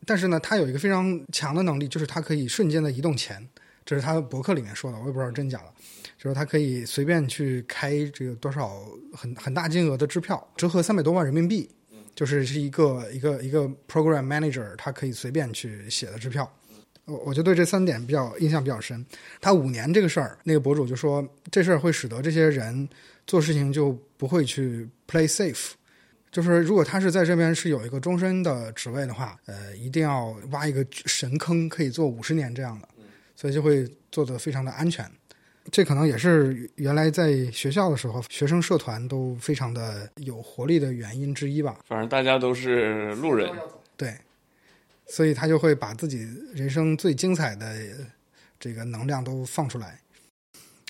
[0.09, 3.47] 但是呢，他有一个非常强的能力，就是他可以瞬间的移动钱，
[3.85, 5.71] 这是他的博客里面说的，我也不知道真假了。
[6.17, 8.81] 就是他可以随便去开这个多少
[9.13, 11.69] 很很大金额的支票，折合三百多万人民币。
[12.15, 16.51] 就是是一个一个一个 program manager，他可以随便去写的支票，
[17.05, 19.07] 我我就对这三点比较印象比较深。
[19.41, 22.89] 他五年这个事儿，那个博主就说这事儿会使得这些人
[23.25, 25.71] 做事情就不会去 play safe，
[26.31, 32.89] 就是如果他是在这边是有一个终身的职位的话，呃，一定要挖一个神坑，可以做五十年这样的，
[33.35, 35.11] 所以就会做得非常的安全。
[35.71, 41.79] 这可能也是原来在学校的时候，学生社团都非常的有活力的原因之一吧。
[41.87, 43.51] 反正大家都是路人，
[43.95, 44.17] 对，
[45.07, 47.77] 所以他就会把自己人生最精彩的
[48.59, 50.01] 这个能量都放出来。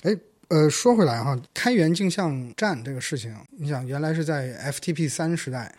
[0.03, 0.15] 哎，
[0.49, 5.73] 呃，说回来哈，开源镜像站这个事情，你想原来是在 FTP 三时代。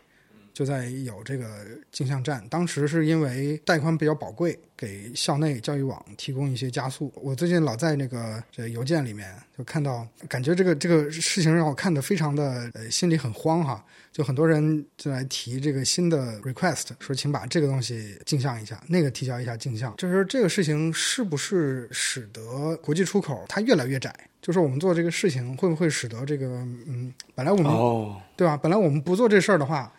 [0.52, 7.11] 就在有这个镜像站，当时是因为带宽比较宝贵，给校内教育网提供一些加速。
[7.14, 13.83] 我最近老在那个这邮件里面就看到，感觉这个这个事情让我看的非常的呃心里很慌哈。
[14.12, 19.94] 就很多人就来提这个新的 request，说请把这个东西镜像一下，那个提交一下镜像。
[19.96, 24.14] 就是这个事情是不是使得国际出口它越来越窄？
[24.42, 26.46] 就是我们做这个事情会不会使得这个
[26.87, 28.57] 嗯，本来我们对吧？
[28.57, 29.92] 本来我们不做这事儿的话。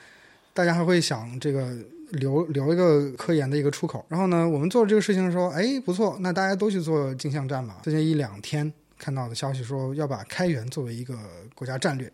[0.54, 1.74] 大家还会想这个
[2.10, 7.80] 留留一个科研的一个出口，然后呢，我们做这个事情的时候，哎，不错，那大家都去做镜像站吧。
[7.84, 8.69] 最近一两天
[9.00, 11.17] 看到的消息说要把开源作为一个
[11.56, 12.12] 国家战略。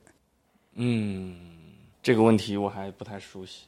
[0.76, 1.47] 嗯，
[2.08, 3.68] 这个问题我还不太熟悉。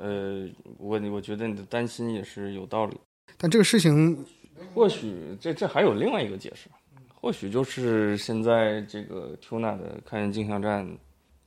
[0.00, 2.98] 呃，我我觉得你的担心也是有道理。
[3.36, 4.24] 但这个事情，
[4.72, 6.70] 或许这这还有另外一个解释，
[7.14, 10.88] 或许就是现在这个 Tuna 的开源镜像站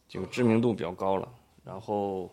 [0.08, 1.28] 这个知名度比较高了。
[1.64, 2.30] 然后，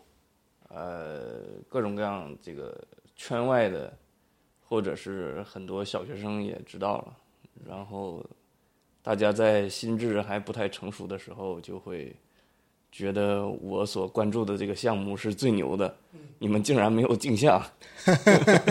[0.69, 2.79] 呃，各种各样这个
[3.15, 3.91] 圈外的，
[4.59, 7.17] 或者是很多小学生也知道了。
[7.65, 8.23] 然后，
[9.01, 12.15] 大家在心智还不太成熟的时候，就会
[12.91, 15.95] 觉得我所关注的这个项目是最牛的。
[16.39, 17.63] 你们竟然没有镜像，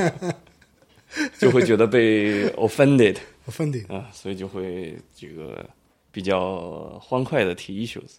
[1.38, 5.64] 就会觉得被 offended，offended 啊，所以就会这个
[6.10, 8.16] 比较欢快的提 issues。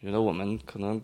[0.00, 1.00] 觉得我们可能。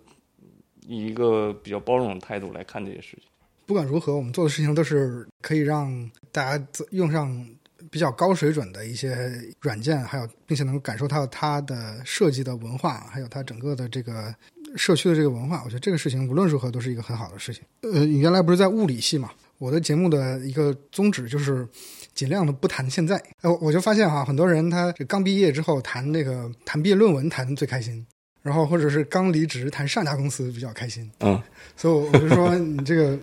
[0.88, 3.24] 以一个比较包容的态度来看这些事情。
[3.66, 7.44] 不管如何，我们做的事情都是可以让大家用上
[7.90, 9.16] 比较高水准的一些
[9.60, 14.34] 软件，还有并且能够感受到它的设计的文化，还有它整个的这个
[14.76, 15.62] 社区的这个文化。
[15.64, 17.62] 我觉得这个事情无论如何都是一个很好的事情。
[17.82, 19.30] 呃，你原来不是在物理系嘛？
[19.58, 21.66] 我的节目的一个宗旨就是
[22.14, 23.22] 尽量的不谈现在。
[23.40, 28.06] 呃，我就发现哈，很多人他这刚毕业之后谈那个谈毕业论文谈最开心，
[28.42, 31.10] 然后或者是刚离职谈上家公司比较开心。
[31.20, 31.42] 嗯，
[31.74, 33.18] 所以我就说你这个，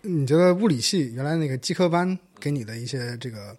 [0.00, 3.54] 你觉得物理系原来那个基科班给你的一些这个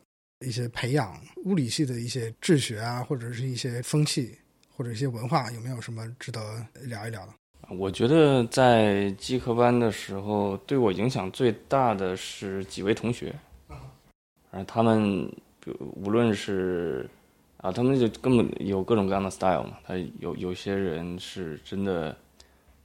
[0.45, 4.37] 一些培养，物理系的一些治学啊，或者是一些风气
[4.75, 6.39] 或者一些文化，有没有什么值得
[6.83, 7.33] 聊一聊的？
[7.69, 13.35] 我觉得在基科班的时候，对我影响最大的是几位同学，
[14.51, 15.29] 啊，他们
[15.95, 17.09] 无论是
[17.57, 19.77] 啊，他们就根本有各种各样的 style 嘛。
[19.83, 22.15] 他有有些人是真的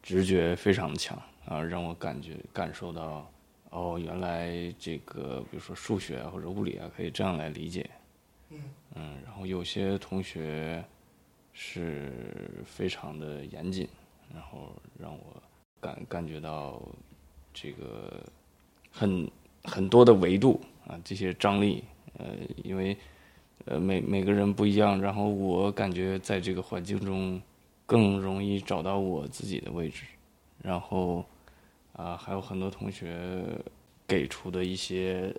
[0.03, 3.31] 直觉非常强啊，让我感觉感受到
[3.73, 7.91] 哦，原来这个比如说数学啊或者物理啊可以这样来理解，
[8.51, 8.61] 嗯
[8.95, 10.83] 嗯，然后有些同学
[11.53, 13.89] 是非常的严谨。
[14.35, 15.43] 然后让我
[15.79, 16.81] 感感觉到
[17.53, 18.25] 这个
[18.91, 19.31] 很
[19.63, 21.85] 很多的维度啊，这些张力，
[22.17, 22.29] 呃，
[22.65, 22.97] 因为
[23.67, 27.39] 呃每每个人不一样，然后我感觉在这个环境中
[27.85, 30.05] 更容易找到我自己的位置，
[30.63, 31.23] 然后
[31.93, 33.43] 啊还有很多同学
[34.07, 35.35] 给出的一些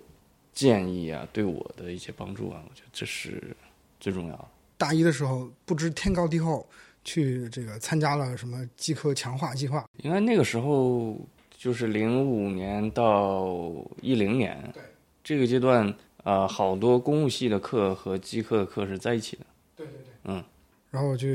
[0.52, 3.56] 建议啊，对我的一些帮助啊，我觉得这是
[4.00, 4.48] 最重要的。
[4.76, 6.66] 大一的时候不知天高地厚。
[7.06, 9.86] 去这个参加了什么技科强化计划？
[9.98, 11.14] 应该那个时候
[11.54, 13.54] 就是零五年到
[14.00, 14.82] 一零年，对
[15.22, 19.44] 这个阶段啊，好多公务系的课和机科的课是在一起的。
[19.76, 20.42] 对对对，嗯，
[20.90, 21.28] 然后就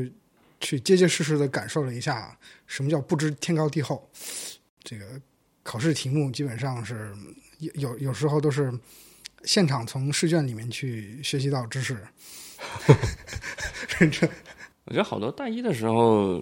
[0.59, 4.09] 去结结实实的感受了一下什么叫不知天高地厚。
[4.84, 5.05] 这个
[5.63, 7.13] 考试题目基本上是
[7.59, 8.71] 有有有时候都是
[9.43, 11.97] 现场从试卷里面去学习到知识。
[14.11, 14.27] 这
[14.86, 16.41] 我觉得好多大一的时候，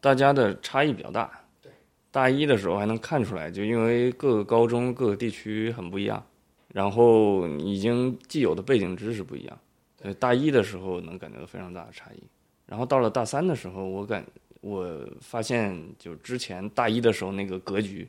[0.00, 1.30] 大家的差异比较大。
[1.62, 1.70] 对，
[2.10, 6.24] 大一的时候还能看出来，就因为各个高中、各个地区很不一样，
[6.68, 9.58] 然后已经既有的背景知识不一样。
[10.02, 12.22] 呃，大一的时候能感觉到非常大的差异。
[12.66, 14.24] 然后到了大三的时候，我感
[14.60, 18.08] 我发现，就之前大一的时候那个格局，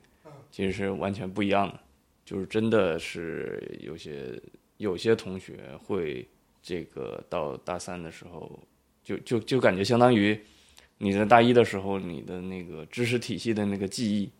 [0.49, 1.80] 其实是完全不一样的。
[2.26, 4.41] 就是真的是有些
[4.78, 6.28] 有些同学会
[6.62, 8.60] 这个到大三的时候。
[9.04, 10.39] 就就就感觉相当于
[10.99, 14.32] 你在大一的时候，你的那个知识体系的那个记忆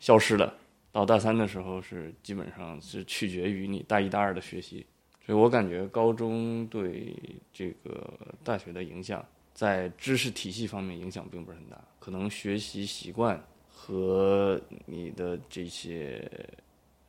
[0.00, 0.56] 消失了。
[0.90, 4.86] 到大三的时候，是基本上是取决于你大一大二的学习。
[5.26, 7.14] 所以我感觉高中对
[7.52, 9.22] 这个大学的影响，
[9.58, 16.30] 在知识体系方面影响并不是很大，可能学习习惯和你的这些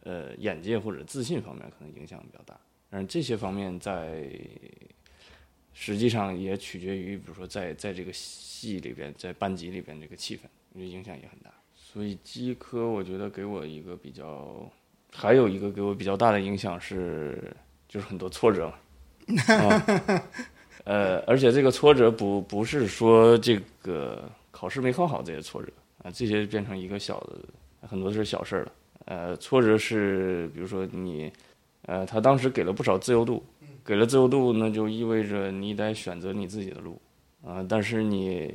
[0.02, 2.60] 呃眼界或者自信方面可能影响比较大。
[2.90, 4.28] 但是这些方面在。
[5.72, 10.42] 实际上也取决于，比如说在在这个系里边，在班级里边这个气氛，
[10.74, 11.50] 我觉得影响也很大。
[11.74, 14.70] 所以基科我觉得给我一个比较，
[15.14, 17.56] 还有一个给我比较大的影响是，
[17.88, 18.74] 就是很多挫折
[20.90, 25.72] 呃，而且这个挫折不不是说这个考试没考好这些挫折
[26.04, 28.72] 啊，这些变成一个小的，很多是小事儿了。
[29.06, 31.32] 呃，挫折是比如说你，
[31.84, 33.44] 呃，他当时给了不少自由度。
[33.86, 37.00] 给了自由度，那就意味着你得选择你自己的路，
[37.44, 38.54] 啊，但是你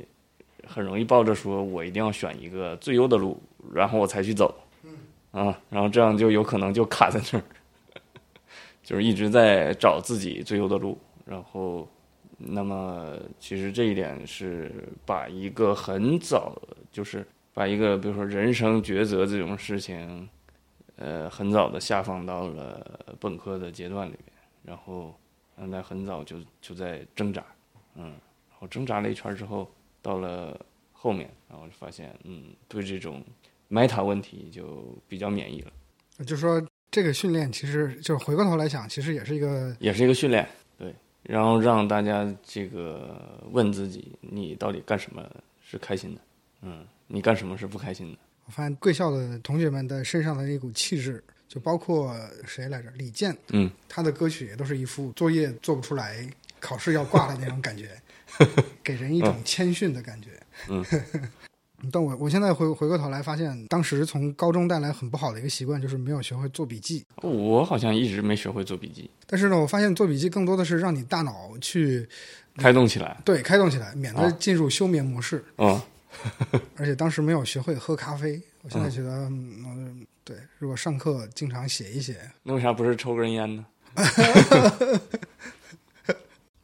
[0.65, 3.37] 很容易抱着说，我一定要选一个最优的路，
[3.73, 4.53] 然后我才去走，
[5.31, 7.43] 啊，然后这样就有可能就卡在那儿，
[8.81, 11.85] 就是一直在找自己最优的路，然后，
[12.37, 14.71] 那么其实这一点是
[15.05, 16.55] 把一个很早，
[16.91, 20.27] 就是把一个比如说人生抉择这种事情，
[20.97, 24.19] 呃，很早的下放到了本科的阶段里面。
[24.63, 25.13] 然后，
[25.55, 27.45] 让他很早就就在挣扎，
[27.93, 28.05] 嗯，
[28.49, 29.69] 然后挣扎了一圈之后，
[30.01, 30.59] 到了
[30.91, 33.23] 后面，然后就发现，嗯，对这种
[33.69, 35.71] meta 问题就比较免疫了。
[36.25, 36.59] 就说
[36.89, 40.51] 这个训练，其实就是回过头来想，其实也是一个，也是一个训练，对。
[41.27, 45.23] 然后让大家这个问自己，你到底干什么
[45.61, 46.21] 是开心的？
[46.61, 48.17] 嗯，你干什么是不开心的？
[48.45, 51.23] 我发现贵校的同学们的身上的那股气质。
[51.47, 52.13] 就包括
[52.45, 52.89] 谁来着？
[52.95, 56.27] 李健，嗯，他的歌曲也都是一副作业做不出来，
[56.59, 57.91] 考试要挂的那种感觉，
[58.83, 60.31] 给人一种谦逊的感觉。
[60.69, 60.83] 嗯，
[61.91, 67.05] 但我我现在回回过头来发现，当时从高中带来很不好的一个习惯，就是没有学会做笔记。
[67.21, 69.09] 我好像一直没学会做笔记。
[69.25, 72.07] 但是呢，我发现做笔记更多的是让你大脑去
[72.57, 75.43] 开动起来，对，开动起来，免得进入休眠模式。
[75.57, 75.81] 嗯，
[76.75, 80.05] 而且当时没有学会喝咖啡，我现在觉得，嗯。
[80.27, 83.63] 对，如果上课经常写一写，那为啥不是抽根烟呢？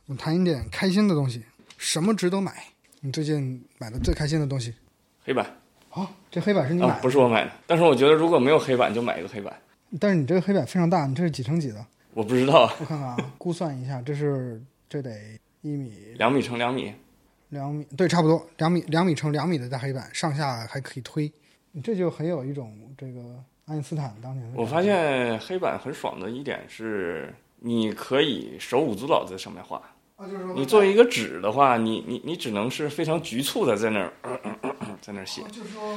[0.07, 1.43] 我们谈一点开心的东西，
[1.77, 2.51] 什么值得买？
[3.01, 4.73] 你最近买的最开心的东西？
[5.23, 5.45] 黑板。
[5.93, 7.01] 哦，这黑板是你买的？
[7.01, 9.53] 不是我买的，但是我觉得如果没有黑板，就买一个黑板。
[9.99, 11.85] 但是你这个黑板非常大，你这是几乘几的？
[12.13, 15.11] 我不知道，我看看啊，估算一下，这是这得
[15.61, 16.93] 一米 两米乘两米，
[17.49, 21.29] 两米，对，差不多两米两米乘两米的大黑板，上下还可以推，
[21.71, 24.57] 你这就很有一种这个爱因斯坦当年的。
[24.57, 29.81] 我发现黑板很爽的一点是，你可以手舞足蹈在上面画。
[30.55, 35.41] 你作为一个纸的话，你你你只能是非常局促的在那儿、呃呃呃呃在那儿写。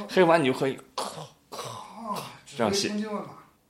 [0.09, 3.23] 黑板你就可以，啊，这样写千军万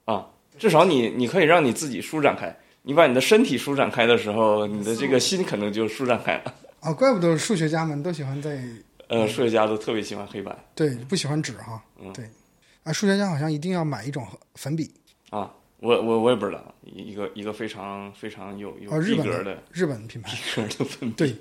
[0.06, 0.24] 马。
[0.58, 2.56] 至少你你可以让你自己舒展开。
[2.82, 6.54] 你把你的身体舒展开的时候，你的这个心可能就舒展开了。
[6.80, 8.62] 啊，怪不得数学家们都喜欢在
[9.08, 11.82] 呃，数学家都特别喜欢黑板对不喜欢纸哈。
[12.00, 12.24] 嗯对，
[12.84, 14.90] 啊，数学家好像一定要买一种粉笔，
[15.30, 15.52] 啊。
[15.78, 20.32] 我我我也不知道，一个一个非常非常有有哦日本逼格的日本品牌。
[20.32, 21.16] 逼格的粉笔。
[21.16, 21.36] 对，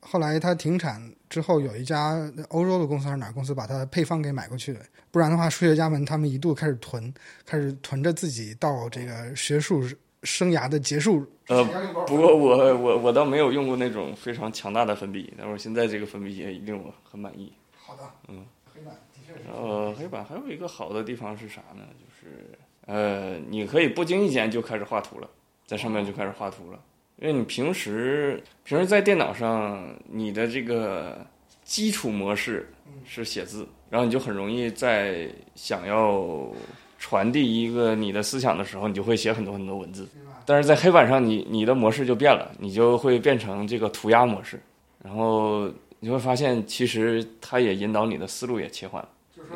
[0.00, 7.12] 后来它停产之后，有一家欧洲的公司还是哪儿公司把它的配方给买过去的，不然的话，数学家们他们一度开始囤，
[7.46, 9.82] 开始囤着自己到这个学术
[10.24, 11.26] 生涯的结束。
[11.48, 11.64] 呃，
[12.06, 17.52] 不过我我我倒没有用过那种非常强大的粉笔，但是我现在这个粉笔也令我很满意。
[17.76, 19.48] 好的，嗯，黑板的确是。
[19.50, 21.82] 呃，黑板还有一个好的地方是啥呢？
[21.98, 25.28] 就是呃，你可以不经意间就开始画图了，
[25.66, 26.78] 在上面就开始画图了。
[27.18, 31.24] 因为你平时平时在电脑上，你的这个
[31.62, 32.72] 基础模式
[33.04, 36.50] 是写字，然后你就很容易在想要
[36.98, 40.08] 传递一个你的思想的时候，你就会写很多很多文字。
[40.46, 44.58] 但是在黑板上你，你的模式就变了，你就会变成这个涂鸦模式，
[45.04, 45.70] 然后
[46.00, 49.08] 你会发现，其实它也引导你的思路也切换了。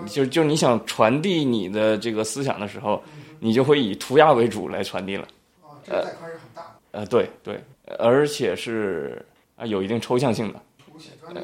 [0.07, 3.03] 就就你想传递你的这个思想的时候，
[3.41, 5.27] 你就会以涂鸦为主来传递了。
[5.63, 7.61] 啊，这个带宽是很大的，呃，对对，
[7.99, 9.25] 而且是
[9.57, 10.61] 啊有一定抽象性的。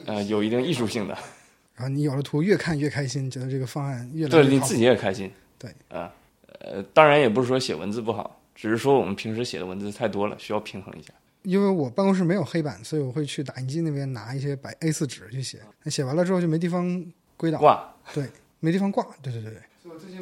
[0.06, 1.18] 呃有一定艺术性的，
[1.74, 5.28] 然后你有了图，越看越开心，觉得这个方案越来越对你自己也开心。
[5.58, 6.12] 对啊，
[6.60, 11.12] 呃，当然也不是说写文字不好，只是说我们平时写的文字太多了，需要平衡一下。
[11.42, 15.58] 因为我办公室没有黑板，所以我会去打印机那边拿一些白 A 4纸去写。
[15.82, 17.04] 那写完了之后就没地方
[17.36, 17.92] 归档，挂，
[18.60, 19.04] 没地方挂。
[19.20, 19.60] 对对对对，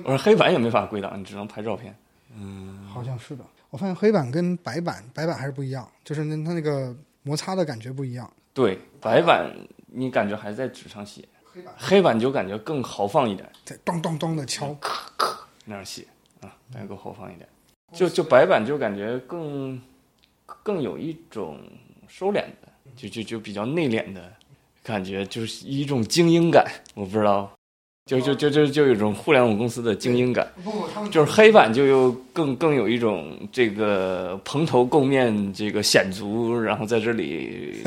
[0.04, 1.94] 我说黑板也没法归档，你只能拍照片。
[2.34, 3.44] 嗯好像是的。
[3.70, 8.30] 我发现黑板跟白板，白板还是不一样，就是那它那个摩擦的感觉不一样。
[8.54, 9.54] 对，白板
[9.86, 13.46] 你感觉还在纸上写，黑板黑板就感觉更豪放一点。
[13.64, 16.06] 在咚咚咚的敲，咔咔那样写
[16.40, 17.48] 啊，感觉更豪放一点。
[17.92, 19.80] 就就白板就感觉更
[20.62, 21.58] 更有一种
[22.06, 24.32] 收敛的，就就就比较内敛的
[24.82, 26.66] 感觉，就是一种精英感。
[26.94, 27.50] 我不知道，
[28.08, 30.50] 就就就就就有一种互联网公司的精英感。
[31.12, 37.84] 就是黑板就又更更有一种这个蓬头垢面、这个显足，然后在这里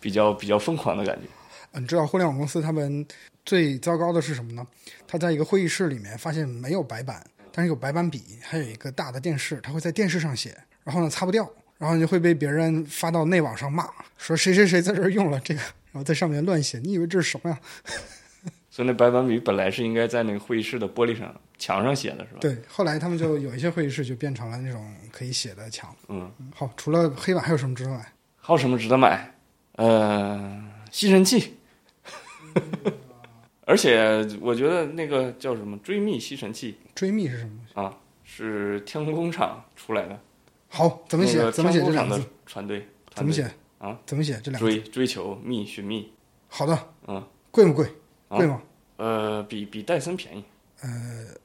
[0.00, 1.22] 比较比较疯狂的感觉。
[1.72, 3.04] 嗯，你知道互联网公司他们
[3.44, 4.64] 最糟糕的是什么呢？
[5.06, 15.60] 他在一个会议室里面发现没有白板，但是有白板笔，还有一个大的电视，他会在电视上写，然后呢擦不掉，然后就会被别人发到内网上骂，说谁谁谁在这儿用了这个，
[15.92, 17.58] 然后在上面乱写，你以为这是什么呀？
[18.70, 22.38] 所以那白板笔本来是应该在那个会议室的玻璃上、墙上写的，是吧？
[22.40, 25.92] 对，后来他们就有一些会议室就变成了那种可以写的墙。
[26.08, 28.12] 嗯，好，除了黑板还有什么值得买？
[28.38, 29.34] 还有什么值得买？
[29.72, 31.56] 呃，吸尘器。
[33.66, 37.74] 而且我觉得那个叫什么追觅吸尘器追觅是什么东西？
[37.74, 40.18] 啊，是天空工厂出来的。
[40.68, 41.44] 好，怎么写那？
[41.44, 42.24] 个怎么写这两个字？
[42.46, 42.86] 船队？
[43.14, 43.98] 怎么写啊？
[44.06, 44.78] 怎么写这两个字？
[44.78, 46.12] 追追求觅寻觅，
[46.48, 47.86] 好的，嗯，贵不贵？
[48.30, 48.62] 啊贵吗？
[48.96, 50.44] 呃，比比戴森便宜，
[50.82, 50.88] 呃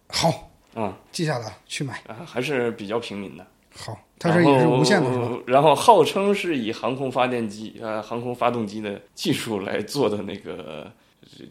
[0.07, 1.99] 好，嗯记下了，去买。
[2.07, 3.45] 啊，还是比较平民的。
[3.73, 5.37] 好，它是也是无线的，是吧？
[5.47, 10.91] 然后号称是以航空发电机呃航空发动机的技术来做的那个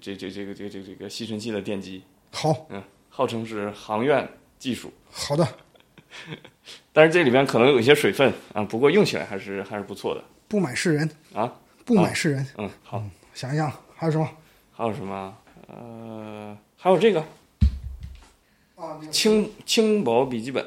[0.01, 4.27] 这这这这个这个这个这个吸尘器的电机，好，嗯号称是航院
[4.59, 5.47] 技术，好的，
[6.93, 11.53] 但是这里面可能有一些水分啊，不过用起来还是还是不错的不买是人啊。
[11.85, 12.47] 不买是人。
[12.57, 13.03] 嗯，好，
[13.35, 14.27] 想一想还有什么？
[14.77, 15.37] 还有什么？
[15.69, 17.21] 呃，还有这个
[18.75, 20.67] 啊，那个轻轻薄笔记本。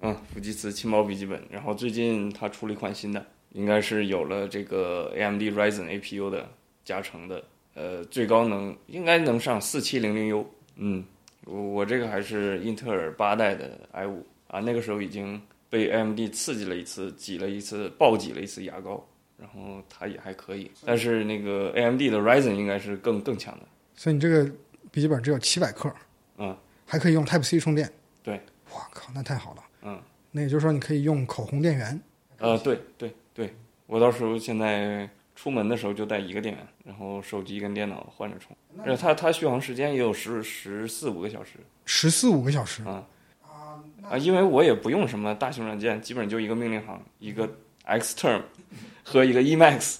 [0.00, 6.48] 嗯，福基斯轻薄笔记本，然后最近它出了一款新的，应该是有了这个 AMD Ryzen APU 的
[6.84, 7.44] 加成的，
[7.74, 10.44] 呃，最高能应该能上四七零零 U。
[10.74, 11.04] 嗯，
[11.44, 15.40] 我我这个还是英特尔八代的 i 五啊，那个时候已经
[15.70, 19.06] 被 AMD 刺激了一次，挤了一次，暴挤了一次牙膏，
[19.38, 23.66] 然后它也还可以，但是那个 AMD 的 Ryzen 应该是更更强的。
[23.94, 24.50] 所以你这个
[24.90, 25.92] 笔记本只有七百克，
[26.38, 26.56] 嗯，
[26.86, 27.90] 还可以用 Type C 充电。
[28.22, 28.40] 对，
[28.74, 29.62] 哇靠，那太好了。
[29.82, 30.00] 嗯，
[30.32, 32.00] 那也就是说你可以用口红电源。
[32.38, 33.54] 呃，对对对，
[33.86, 38.56] 我到时候现在出门的时候就带一个电源，然后手机跟电脑换着充。
[38.84, 41.52] 而且它它续航时间也有十十四五个小时
[41.86, 43.06] 十四五个小时啊
[43.42, 43.80] 啊，
[44.10, 47.48] 啊，因为我也不用什么大型软件，基本就一个命令行，一个
[47.86, 48.42] Xterm
[49.02, 49.96] 和一个 Emacs，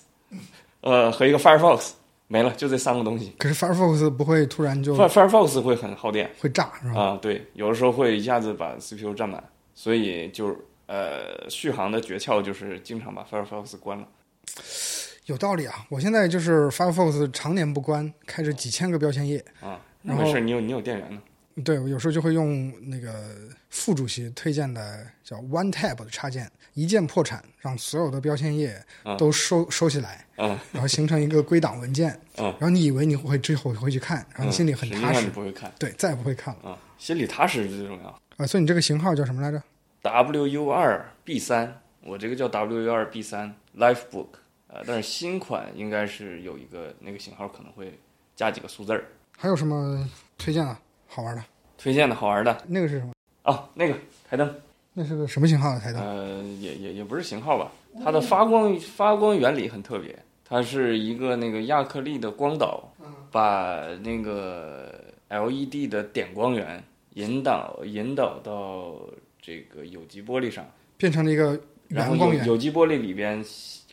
[0.81, 1.91] 呃，和一个 Firefox，
[2.29, 3.35] 没了，就这三个东西。
[3.39, 7.01] 可是 Firefox 不会突然就 Fire Firefox 会很耗电会炸是吧？
[7.01, 9.43] 啊，对，有的时候会一下子把 CPU 占满，
[9.75, 10.57] 所以就是
[10.87, 14.07] 呃，续航的诀窍就是经常把 Firefox 关了。
[15.27, 15.85] 有道理啊！
[15.89, 19.45] 我现在就是 Firefox 常年不关，开着几千个标签页。
[19.61, 21.21] 啊，然后没事，你有你有电源呢。
[21.65, 23.35] 对，我有时候就会用那个
[23.71, 32.11] 副主席推荐的叫 One Tab 的插件，一键破产，让所有的标签页嗯都收、收起来，嗯然后形成一个归档文件。
[32.37, 38.09] 嗯然后你以为你会之后会去看，然后你心里很踏实，你不会看对，再也不会看了啊，心里踏实最重要。
[38.37, 38.47] 啊。
[38.47, 39.63] 所以你这个型号叫什么来着
[40.03, 44.29] ？WU 二 B 三，我这个叫 WU 二 B 三 Lifebook，
[44.69, 47.99] 呃，但是新款应该是有一个那个型号可能会
[48.37, 49.07] 加几个数字儿。
[49.39, 50.77] 还有什么推荐的
[51.17, 51.43] 好玩的？
[51.79, 53.13] 推荐的好玩的那个是什么？
[53.45, 53.95] 哦，那个
[54.29, 54.55] 台灯，
[54.93, 56.03] 那是个什么型号的台灯？
[56.03, 57.73] 呃，也也也不是型号吧，
[58.05, 60.15] 它的发光发光原理很特别，
[60.45, 62.93] 它是一个那个亚克力的光导，
[63.33, 64.93] 把那个
[65.31, 68.95] LED 的点光源引导引导到
[69.41, 70.67] 这个有机玻璃上。
[70.99, 71.59] 变成了一个
[71.89, 72.47] 然后圆光源。
[72.47, 73.43] 有有机玻璃里边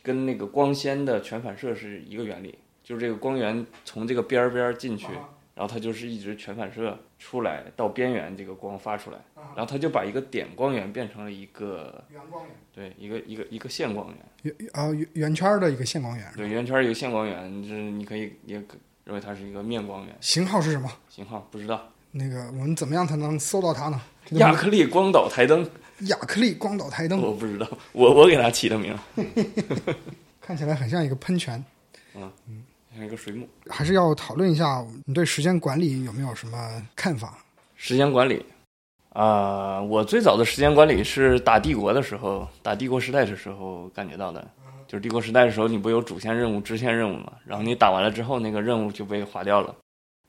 [0.02, 5.06] 跟那个光纤的全反射是一个原理，就是这个光源从这个边儿边儿进去，
[5.54, 9.18] 然后它就是一直全反射出来到边缘，这个光发出来，
[9.56, 12.54] 然后它就把一个点光源变成了一个圆光源。
[12.74, 16.32] 对一个一个一个线光源，圆啊圆圆圈的一个线光源。
[16.36, 20.90] 对圆圈一个线光源，就是你可以也可认为它是一个面光源，型号是什么？
[21.08, 24.00] 型号不知道，那个我们怎么样才能搜到它呢？
[24.30, 28.92] 亚克力光导台灯亚克力光导台灯 我不知道，我我给它起的名，
[30.40, 31.64] 看起来很像一个喷泉。
[32.94, 33.48] 像一个水母。
[33.68, 36.56] 还是要讨论一下你对时间管理有没有什么
[36.94, 37.38] 看法？
[37.74, 38.44] 时间管理，
[39.10, 44.46] 啊、我最早的时间管理是打帝国的时候，打帝国时代的时候感觉到的。
[44.86, 47.32] 就是帝国时代的时候，你不有主线任务、支线任务嘛？
[47.44, 49.74] 然后你打完了之后，那个任务就被划掉了。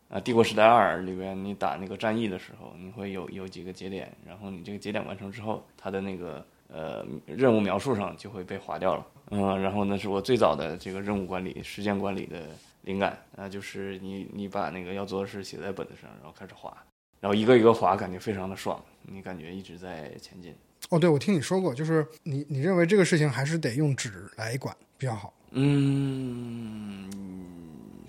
[0.07, 9.05] 啊，帝国时代二里边，你打那个战役的时候，你会有有几个节点，然后你这个节点完成之后，它的那个呃任务描述上就会被划掉了。
[9.32, 12.43] 嗯，然后那是我最早的这个任务管理、时间管理的
[12.84, 16.76] 灵感啊，就是你你把那个要做的事写在本子上，然后开始划，
[17.20, 20.53] 然后一个一个划，感觉非常的爽，你感觉一直在前进。
[20.91, 25.34] 哦，对，我听你说过，就是你你认为这个事情还是得用纸来管比较好。
[25.49, 27.09] 嗯，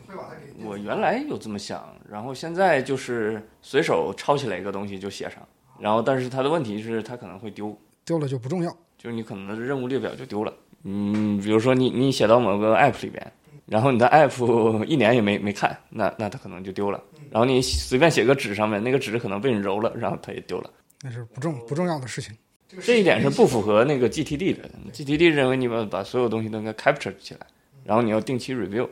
[0.07, 5.43] 会把它给我原来有这么想，然后现在就是随手抄起来一个东西就写上，
[5.79, 7.75] 然后但是它的问题是它可能会丢，
[8.07, 8.71] 丢了就不重要。
[8.97, 10.55] 就是你可能的任务列表就丢了。
[10.85, 13.33] 嗯，比如说你你写到某个 app 里边，
[13.67, 17.03] 然后你的 app 一年也没没看，那那它可能就丢了。
[17.31, 20.71] 然后你随便写个纸上面，那个纸可能被你揉了，然后它也丢了。
[21.03, 22.35] 那是不重不重要的事情。
[22.81, 24.71] 这一点是不符合那个 GTD 的。
[24.93, 27.41] GTD 认为你们把所有东西都应该 capture 起来，
[27.85, 28.89] 然后你要定期 review。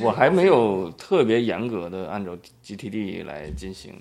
[0.00, 3.94] 我还没有特别严格的按照 GTD 来进行，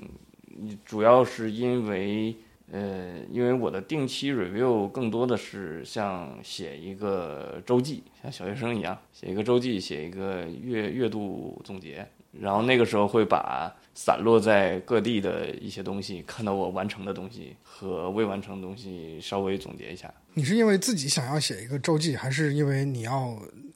[0.83, 2.35] 主要是因为
[2.71, 20.13] 呃，因为我的定期 review 更多的是像写一个周记，像小学生一样写一个周记，写一个月月度总结，然后那个时候会把散落在各地的一些东西，看到我完成的东西和未完成的东西稍微总结一下。
[20.33, 23.33] 你是因为自己想要写一个周记，还是因为你要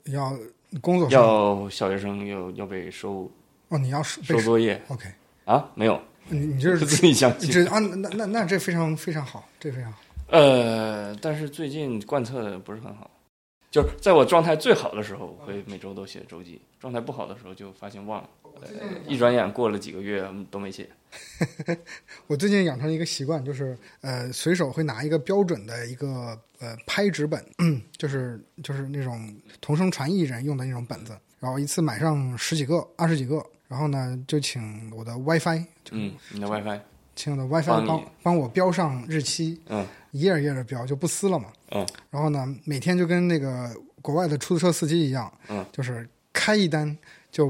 [0.08, 0.38] 要
[0.82, 3.32] 工作要小学生要要被收
[3.70, 3.78] 哦？
[3.78, 5.10] 你要收收作业 OK？
[5.46, 5.72] 啊？
[5.76, 6.00] 没有，
[6.32, 7.52] 你你这是 自己相信。
[7.52, 7.78] 这啊？
[7.80, 10.00] 那那那这非常非常好，这非常好。
[10.28, 13.12] 呃，但是最近贯彻的不是很好，
[13.70, 18.30] 就是在我状态最好的时候，我会每周都写周记；状态不好的时候就发现忘了，
[18.62, 18.70] 呃，
[19.06, 20.88] 一转眼过了几个月嗯都没写。
[22.28, 27.46] 我最近养成一个习惯，就是呃，随手会拿一个标准的一个呃拍纸本，
[27.98, 29.20] 就是就是那种
[29.60, 31.12] 同声传译人用的那种本子，
[31.42, 36.78] 然后一次买上十几个、二十几个，然后呢就请我的 WiFi，就嗯，你的 WiFi，
[37.16, 41.48] 请我的 WiFi 帮帮帮我标上日期，嗯一页一页的标，就不撕了嘛。
[41.70, 41.88] 嗯。
[42.10, 46.98] 然后呢，每天就跟那个国外的出租车司机一样，嗯，就是开一单
[47.32, 47.50] 就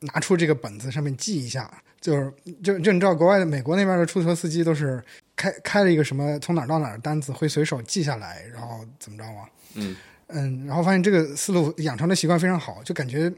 [0.00, 2.32] 拿出这个本子上面记一下，就是
[2.64, 5.00] 就就你知道国外的美国那边的出租车司机都是
[5.36, 9.48] 开开了一个什么从哪儿到哪儿的单子会随手记下来，然后怎么着嘛。
[9.74, 9.94] 嗯
[10.32, 13.32] 嗯，然后发现这个思路养成的习惯非常好，就感觉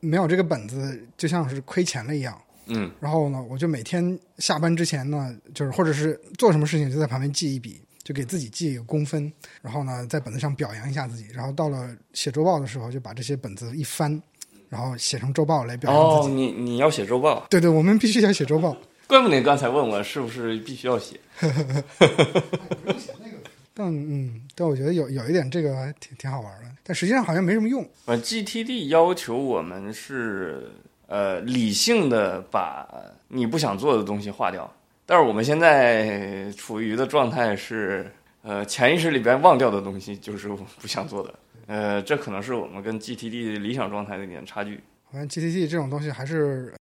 [0.00, 2.36] 没有这个本子就像是亏钱了一样。
[2.66, 9.30] 嗯然后呢，我就每天下班之前呢，就是或者是做什么事情就在旁边记一笔，就给自己记一个工分，
[9.60, 14.22] 然后呢在本子上表扬一下自己，然后到了写周报的时候就把这些本子一翻，
[14.70, 16.34] 然后写成周报来表扬自哦，己。
[16.34, 18.74] 你你要写周报，对对，我们必须要写周报。
[19.06, 21.20] 怪不得你刚才问我是不是必须要写。
[23.76, 27.84] 但嗯，但我觉得有有一点这个还挺挺好玩的，但实际上好像没什么用。
[28.04, 30.70] 呃，GTD 要求我们是
[31.08, 32.88] 呃理性的把
[33.26, 34.72] 你不想做的东西划掉，
[35.04, 38.08] 但是我们现在处于的状态是，
[38.42, 41.34] 呃，潜意识里边忘掉的东西就是我不想做的。
[41.66, 44.78] 呃，这可能是我们跟 GTD 理想状态的一点差距。
[45.10, 46.72] 好像 GTD 这种东西还是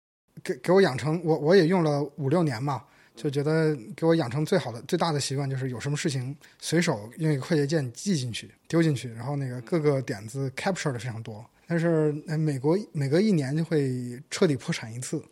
[0.44, 2.84] 给给我养成，我我也用了五六年嘛，
[3.16, 11.46] 就觉得给我养成最好的最大的习惯就是有什么事情随手用一个快捷键记进去丢进去，然后那个各个点子 capture 的非常多。
[11.66, 15.24] 但是呃美国每隔一年就会彻底破产一次，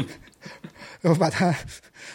[1.00, 1.52] 我把它，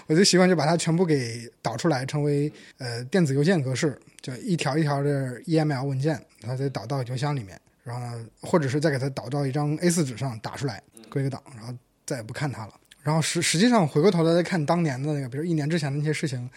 [0.08, 11.74] 我就习惯就把它全部给导出来，成为呃电子邮件格式，就一条一条的 EML 文件，然后再导到邮箱里面，然后呢，或者是再给它导到一张 A4 纸上打出来，归个档，然后
[12.06, 12.74] 再也不看它了。
[13.04, 16.50] 然后实实际上回过头来再看当年的那个，比如一年之前的那些事情，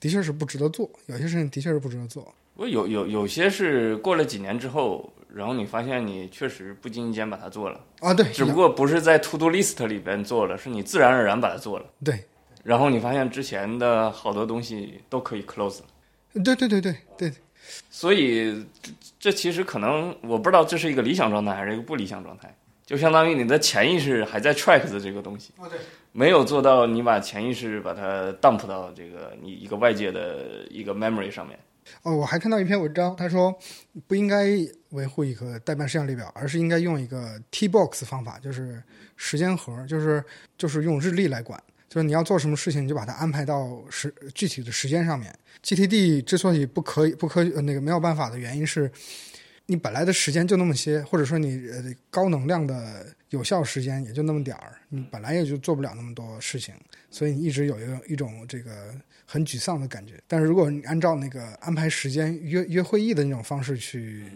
[0.00, 2.34] 的确是不值得做，有些事情的确是不值得做。
[2.54, 11.86] 我有有有些是过了几年之后，然后你发现你确实不经意间把它做了，啊，对，只不过不是在 To Do List 里边做了，是你自然而然把它做了。
[12.04, 12.22] 对，
[12.62, 15.86] 然后你发现之前的好多东西都可以 close 了。
[16.44, 17.32] 对对对对对，
[17.90, 22.54] 所以这这其实可能我不知道这是一个理想状态还是一个不理想状态，
[22.84, 25.52] 就相当于你的潜意识还在 track 的这个东西，
[26.12, 31.58] 没有做到你把潜意识把它 dump 到这个你一个外界的一个 memory 上面。
[32.02, 33.52] 哦，我还看到一篇文章，他说
[34.06, 34.46] 不应该
[34.90, 38.80] 维护一个代办事项列表，而是应该用一个 T box 方法，就是
[39.16, 40.22] 时间盒，就是
[40.56, 45.34] 就是用日历来管，就是你要做什么事情，你就把它安排到时具体的时间上面。
[45.64, 48.90] GTD 之所以不可以不可以呃那个没有办法的原因是，
[49.72, 56.74] 你本来的时间就那么些，或者说你呃高能量的有效时间也就那么点儿，你本来也就做不了那么多事情，
[57.10, 58.94] 所以你一直有一个一种这个
[59.24, 60.20] 很沮丧的感觉。
[60.28, 64.26] 但是如果你按照那个安排时间约约会议的那种方式去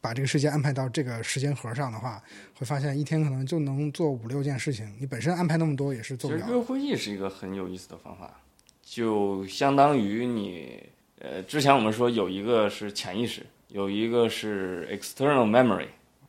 [0.00, 2.22] 把这个时间安排到这个时间盒上的话，
[2.54, 4.90] 会发现一天可能就能做五六件事情。
[4.98, 6.48] 你本身安排那么多也是做不了。
[6.48, 8.40] 约会议是一个很有意思的方法，
[8.82, 10.82] 就相当于你
[11.18, 15.88] 呃，之前我们说有一个是潜意识，有一个是 external memory，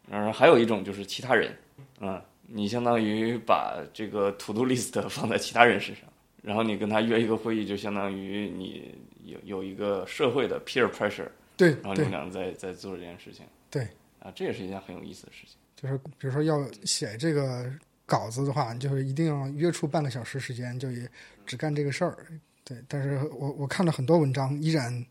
[0.10, 1.54] 然后还有一种就是其他人，
[2.00, 6.06] 嗯，你相当于把这个 to do list 放在其他人身上，
[6.42, 11.28] 然后你跟他约一个会议，就相当于你有有一个社会的 peer pressure，
[11.58, 13.90] 对对然后你们，俩在在做这件事情，对
[14.20, 15.58] 啊，这也是一件很有意思的事情。
[15.76, 17.70] 就是比如说要写这个
[18.06, 21.06] 稿子的话，就是一定要约出半个小时时间，就也
[21.46, 22.18] 只干这个事儿。
[22.64, 25.06] 对，但是我我看了很多文章，依然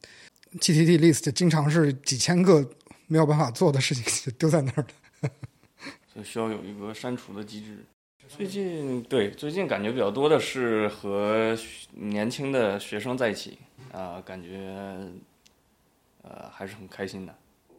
[0.60, 2.68] GTD list 经常是几千个
[3.06, 5.30] 没有办法做的事情就丢在那儿的。
[6.12, 7.84] 所以需要有一个删除的机制。
[8.28, 11.56] 最近对最近感觉比较多的是和
[11.92, 13.58] 年轻的学生在一起
[13.92, 14.96] 啊、感觉
[16.22, 17.34] 呃还是很开心的。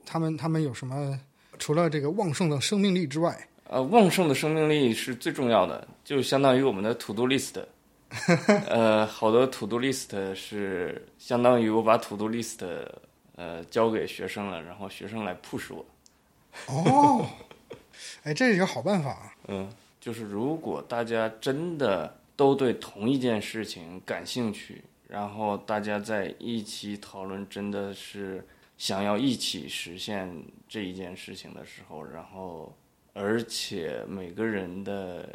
[0.05, 1.19] 他们他们有什么？
[1.59, 7.63] 除了这个旺盛的生命力之外，呃，旺盛的生命力是最重要的，就相当于我们的 to do list。
[8.69, 12.59] 呃，好多 to do list 是相当于我把 to do list
[13.35, 15.85] 呃交给学生了，然后学生来 push 我。
[16.67, 17.25] 哦，
[18.23, 19.33] 哎，这是一个好办法啊。
[19.49, 28.45] 嗯，就是如果大家真的都对同一件事情感兴趣，然后大家在一起讨论，真的是
[28.77, 30.31] 想要一起实现
[30.69, 32.75] 这一件事情的时候，然后
[33.13, 35.27] 而且每个人的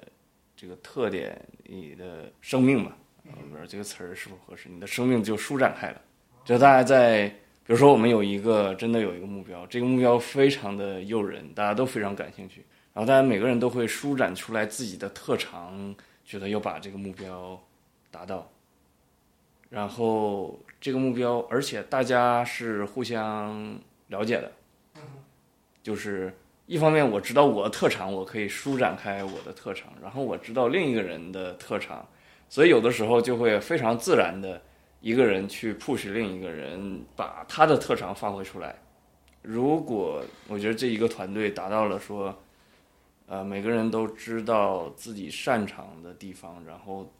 [0.60, 2.92] 这个特点，你的生命嘛，
[3.26, 6.02] 呃不知道这个词儿是否合适，你的生命就舒展开了。
[6.44, 12.66] 就大家在，比如说我们有一个真的有一个目标，这个目标非常的诱人，大家都非常感兴趣。
[12.92, 15.94] 然后大家每个人都会舒展出来自己的特长，
[16.24, 17.56] 觉得要把这个目标
[18.10, 18.50] 达到。
[19.70, 23.78] 然后这个目标，而且大家是互相
[24.08, 24.50] 了解的，
[25.84, 26.36] 就是
[26.68, 32.06] 一方面我知道我的特长，我可以舒展开我的特长，然后我知道另一个人的特长，
[32.50, 34.60] 所以有的时候就会非常自然的
[35.00, 38.76] 一个人去 push 另一个人，把他的特长发挥出来。
[39.40, 42.38] 如果我觉得这一个团队达到了说，
[43.28, 47.10] 呃，每个人都知道自己擅长的地方，然后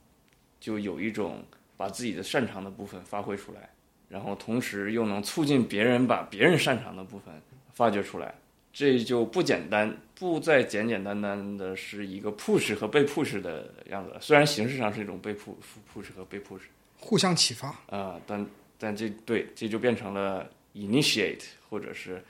[0.61, 1.43] 就有一种
[1.75, 3.71] 把自己的擅长的部分发挥出来，
[4.11, 7.35] 然后同时又能促进别人把别人擅长的部分
[7.73, 8.35] 发掘出来，
[8.79, 14.21] 这就不简单，不再简简单单的是一个 push 和被 push 的样子了。
[14.21, 15.53] 虽然形式上是一种被 push
[15.93, 16.61] push 和被 push，
[16.97, 17.77] 互相启发。
[17.89, 18.47] 啊、但
[18.79, 22.23] 但这对这就变成了 initiate 或者是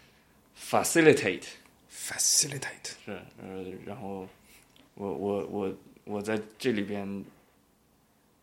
[0.59, 1.45] facilitate。
[1.91, 4.27] facilitate，是，呃，然后
[4.95, 5.75] 我我我
[6.05, 7.23] 我在这里边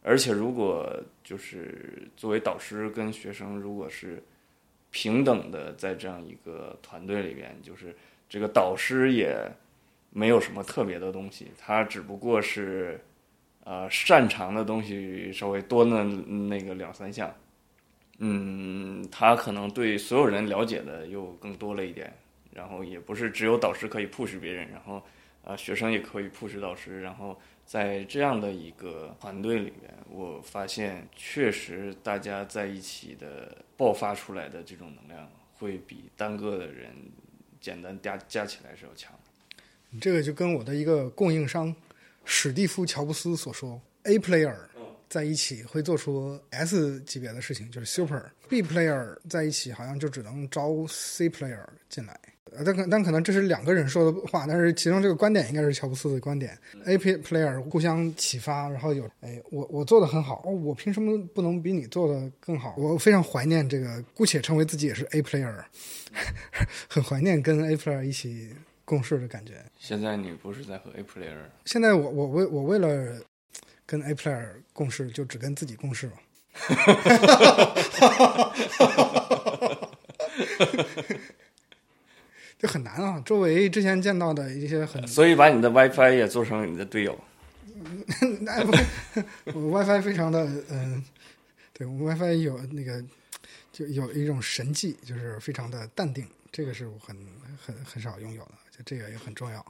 [0.04, 4.22] 而且如果就是作为导师跟学生，如果是
[4.96, 7.94] 平等的在这样一个团队里边，就是
[8.30, 9.36] 这个导师也
[10.12, 12.98] 没有什么特别的东西，他只不过是
[13.66, 17.30] 呃擅长的东西稍微多那那个两三项，
[18.20, 22.14] 嗯，他可能对所有人了解的又更多了一点，
[22.54, 25.04] 然后也不是只有导师可以 push 别人，然后
[25.44, 27.38] 呃学生也可以 push 导师，然后。
[27.66, 36.94] 在这样的一个团队里面，我发现确实大家在一起的爆发出来的这种能量，会比单个的人
[37.60, 39.12] 简单加加起来是要强。
[40.00, 41.76] 这个就跟我的一个供应商
[42.24, 44.56] 史蒂夫·乔布斯所说：“A player
[45.08, 52.20] 在一起会做出 S 级别的事情，就是 super；B player 在一起好像就只能招 C player 进来。”
[52.58, 56.58] 呃，但可但可能这是两个人说的话，但是其中这个观点应该是乔布斯的观点。
[56.86, 62.76] A P player 互相启发，然后有哎，我我做的很好，我凭什么不能比你做的更好？
[62.78, 65.64] 我非常怀念这个，姑且称为自己也是 A player，
[66.90, 68.54] 很怀念跟 A player 一起
[68.84, 69.54] 共事的感觉。
[69.80, 71.36] 现在你不是在和 A player？
[71.66, 73.20] 现在我我为我为了
[73.86, 76.14] 跟 A player 共事，就只跟自己共事嘛。
[82.66, 83.22] 就很难啊！
[83.24, 87.16] 周围之前见到的一些很，所以把你的 WiFi 也做成你的队友。
[89.54, 91.04] 我 WiFi 非常的嗯，
[91.74, 93.04] 对我 WiFi 有那个
[93.72, 97.16] 就有一种神迹，就是非常的淡定，这个是我很
[97.64, 99.64] 很很少拥有的，就这个也很重要。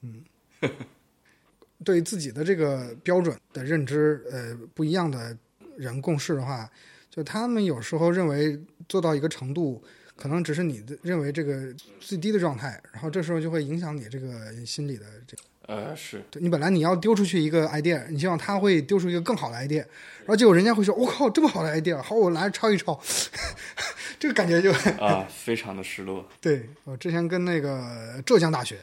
[0.00, 0.24] 嗯，
[1.84, 5.36] 对自己的这个标准的认知，呃，不一样的
[5.76, 6.66] 人共事的话，
[7.10, 8.58] 就他们有时候认为
[8.88, 9.84] 做到一个程度。
[10.22, 15.42] 可能只是你的认为这个最低的状态，然后这时候就会影响你这个心理的这个。
[15.66, 19.78] 呃，是你本来你要丢出去一个 idea，你希望他会丢出一个更好的 idea，
[20.18, 23.00] 然后结果人家会说：“我靠，这么好的 idea，好，我来抄一抄。
[24.20, 24.70] ”这个感觉就
[25.04, 26.24] 啊， 非常的失落。
[26.40, 28.78] 对我之前跟那个浙江大学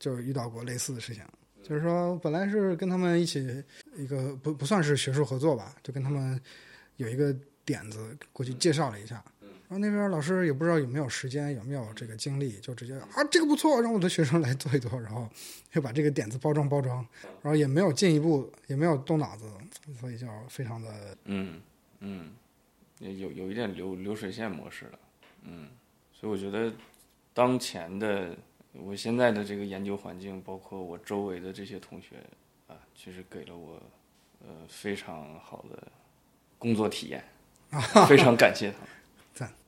[0.00, 1.22] 就遇到过类似的事情，
[1.62, 3.64] 就是说本来是跟他们一起
[3.96, 6.40] 一个不不算是学术合作吧，就跟他们
[6.96, 7.32] 有一个
[7.64, 9.22] 点子过去介绍了一下。
[9.70, 15.28] 然后那边老师也不知道有没有时间，有没有这个精力，就直接啊，这个不错，让我的学生来做一做，然后
[15.74, 17.06] 又把这个点子包装包装，
[17.40, 19.44] 然后也没有进一步，也没有动脑子，
[20.00, 21.60] 所以就非常的嗯
[22.00, 22.32] 嗯，
[22.98, 24.98] 有有一点流流水线模式了，
[25.42, 25.68] 嗯，
[26.12, 26.72] 所以我觉得
[27.32, 28.36] 当前的
[28.72, 32.16] 我现在的这个研究环境，包括我周围的这些同学
[32.66, 33.80] 啊，其实给了我
[34.40, 35.86] 呃非常好的
[36.58, 37.22] 工作体验，
[38.08, 38.88] 非常感谢他们。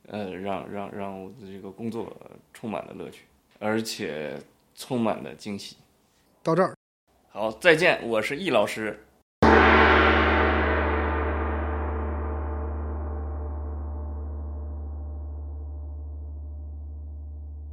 [0.07, 2.15] 呃，让让让我的这个工作
[2.53, 3.23] 充满了乐趣，
[3.59, 4.37] 而且
[4.75, 5.77] 充满了惊喜。
[6.41, 6.75] 到这儿，
[7.29, 9.05] 好，再见，我是易老师。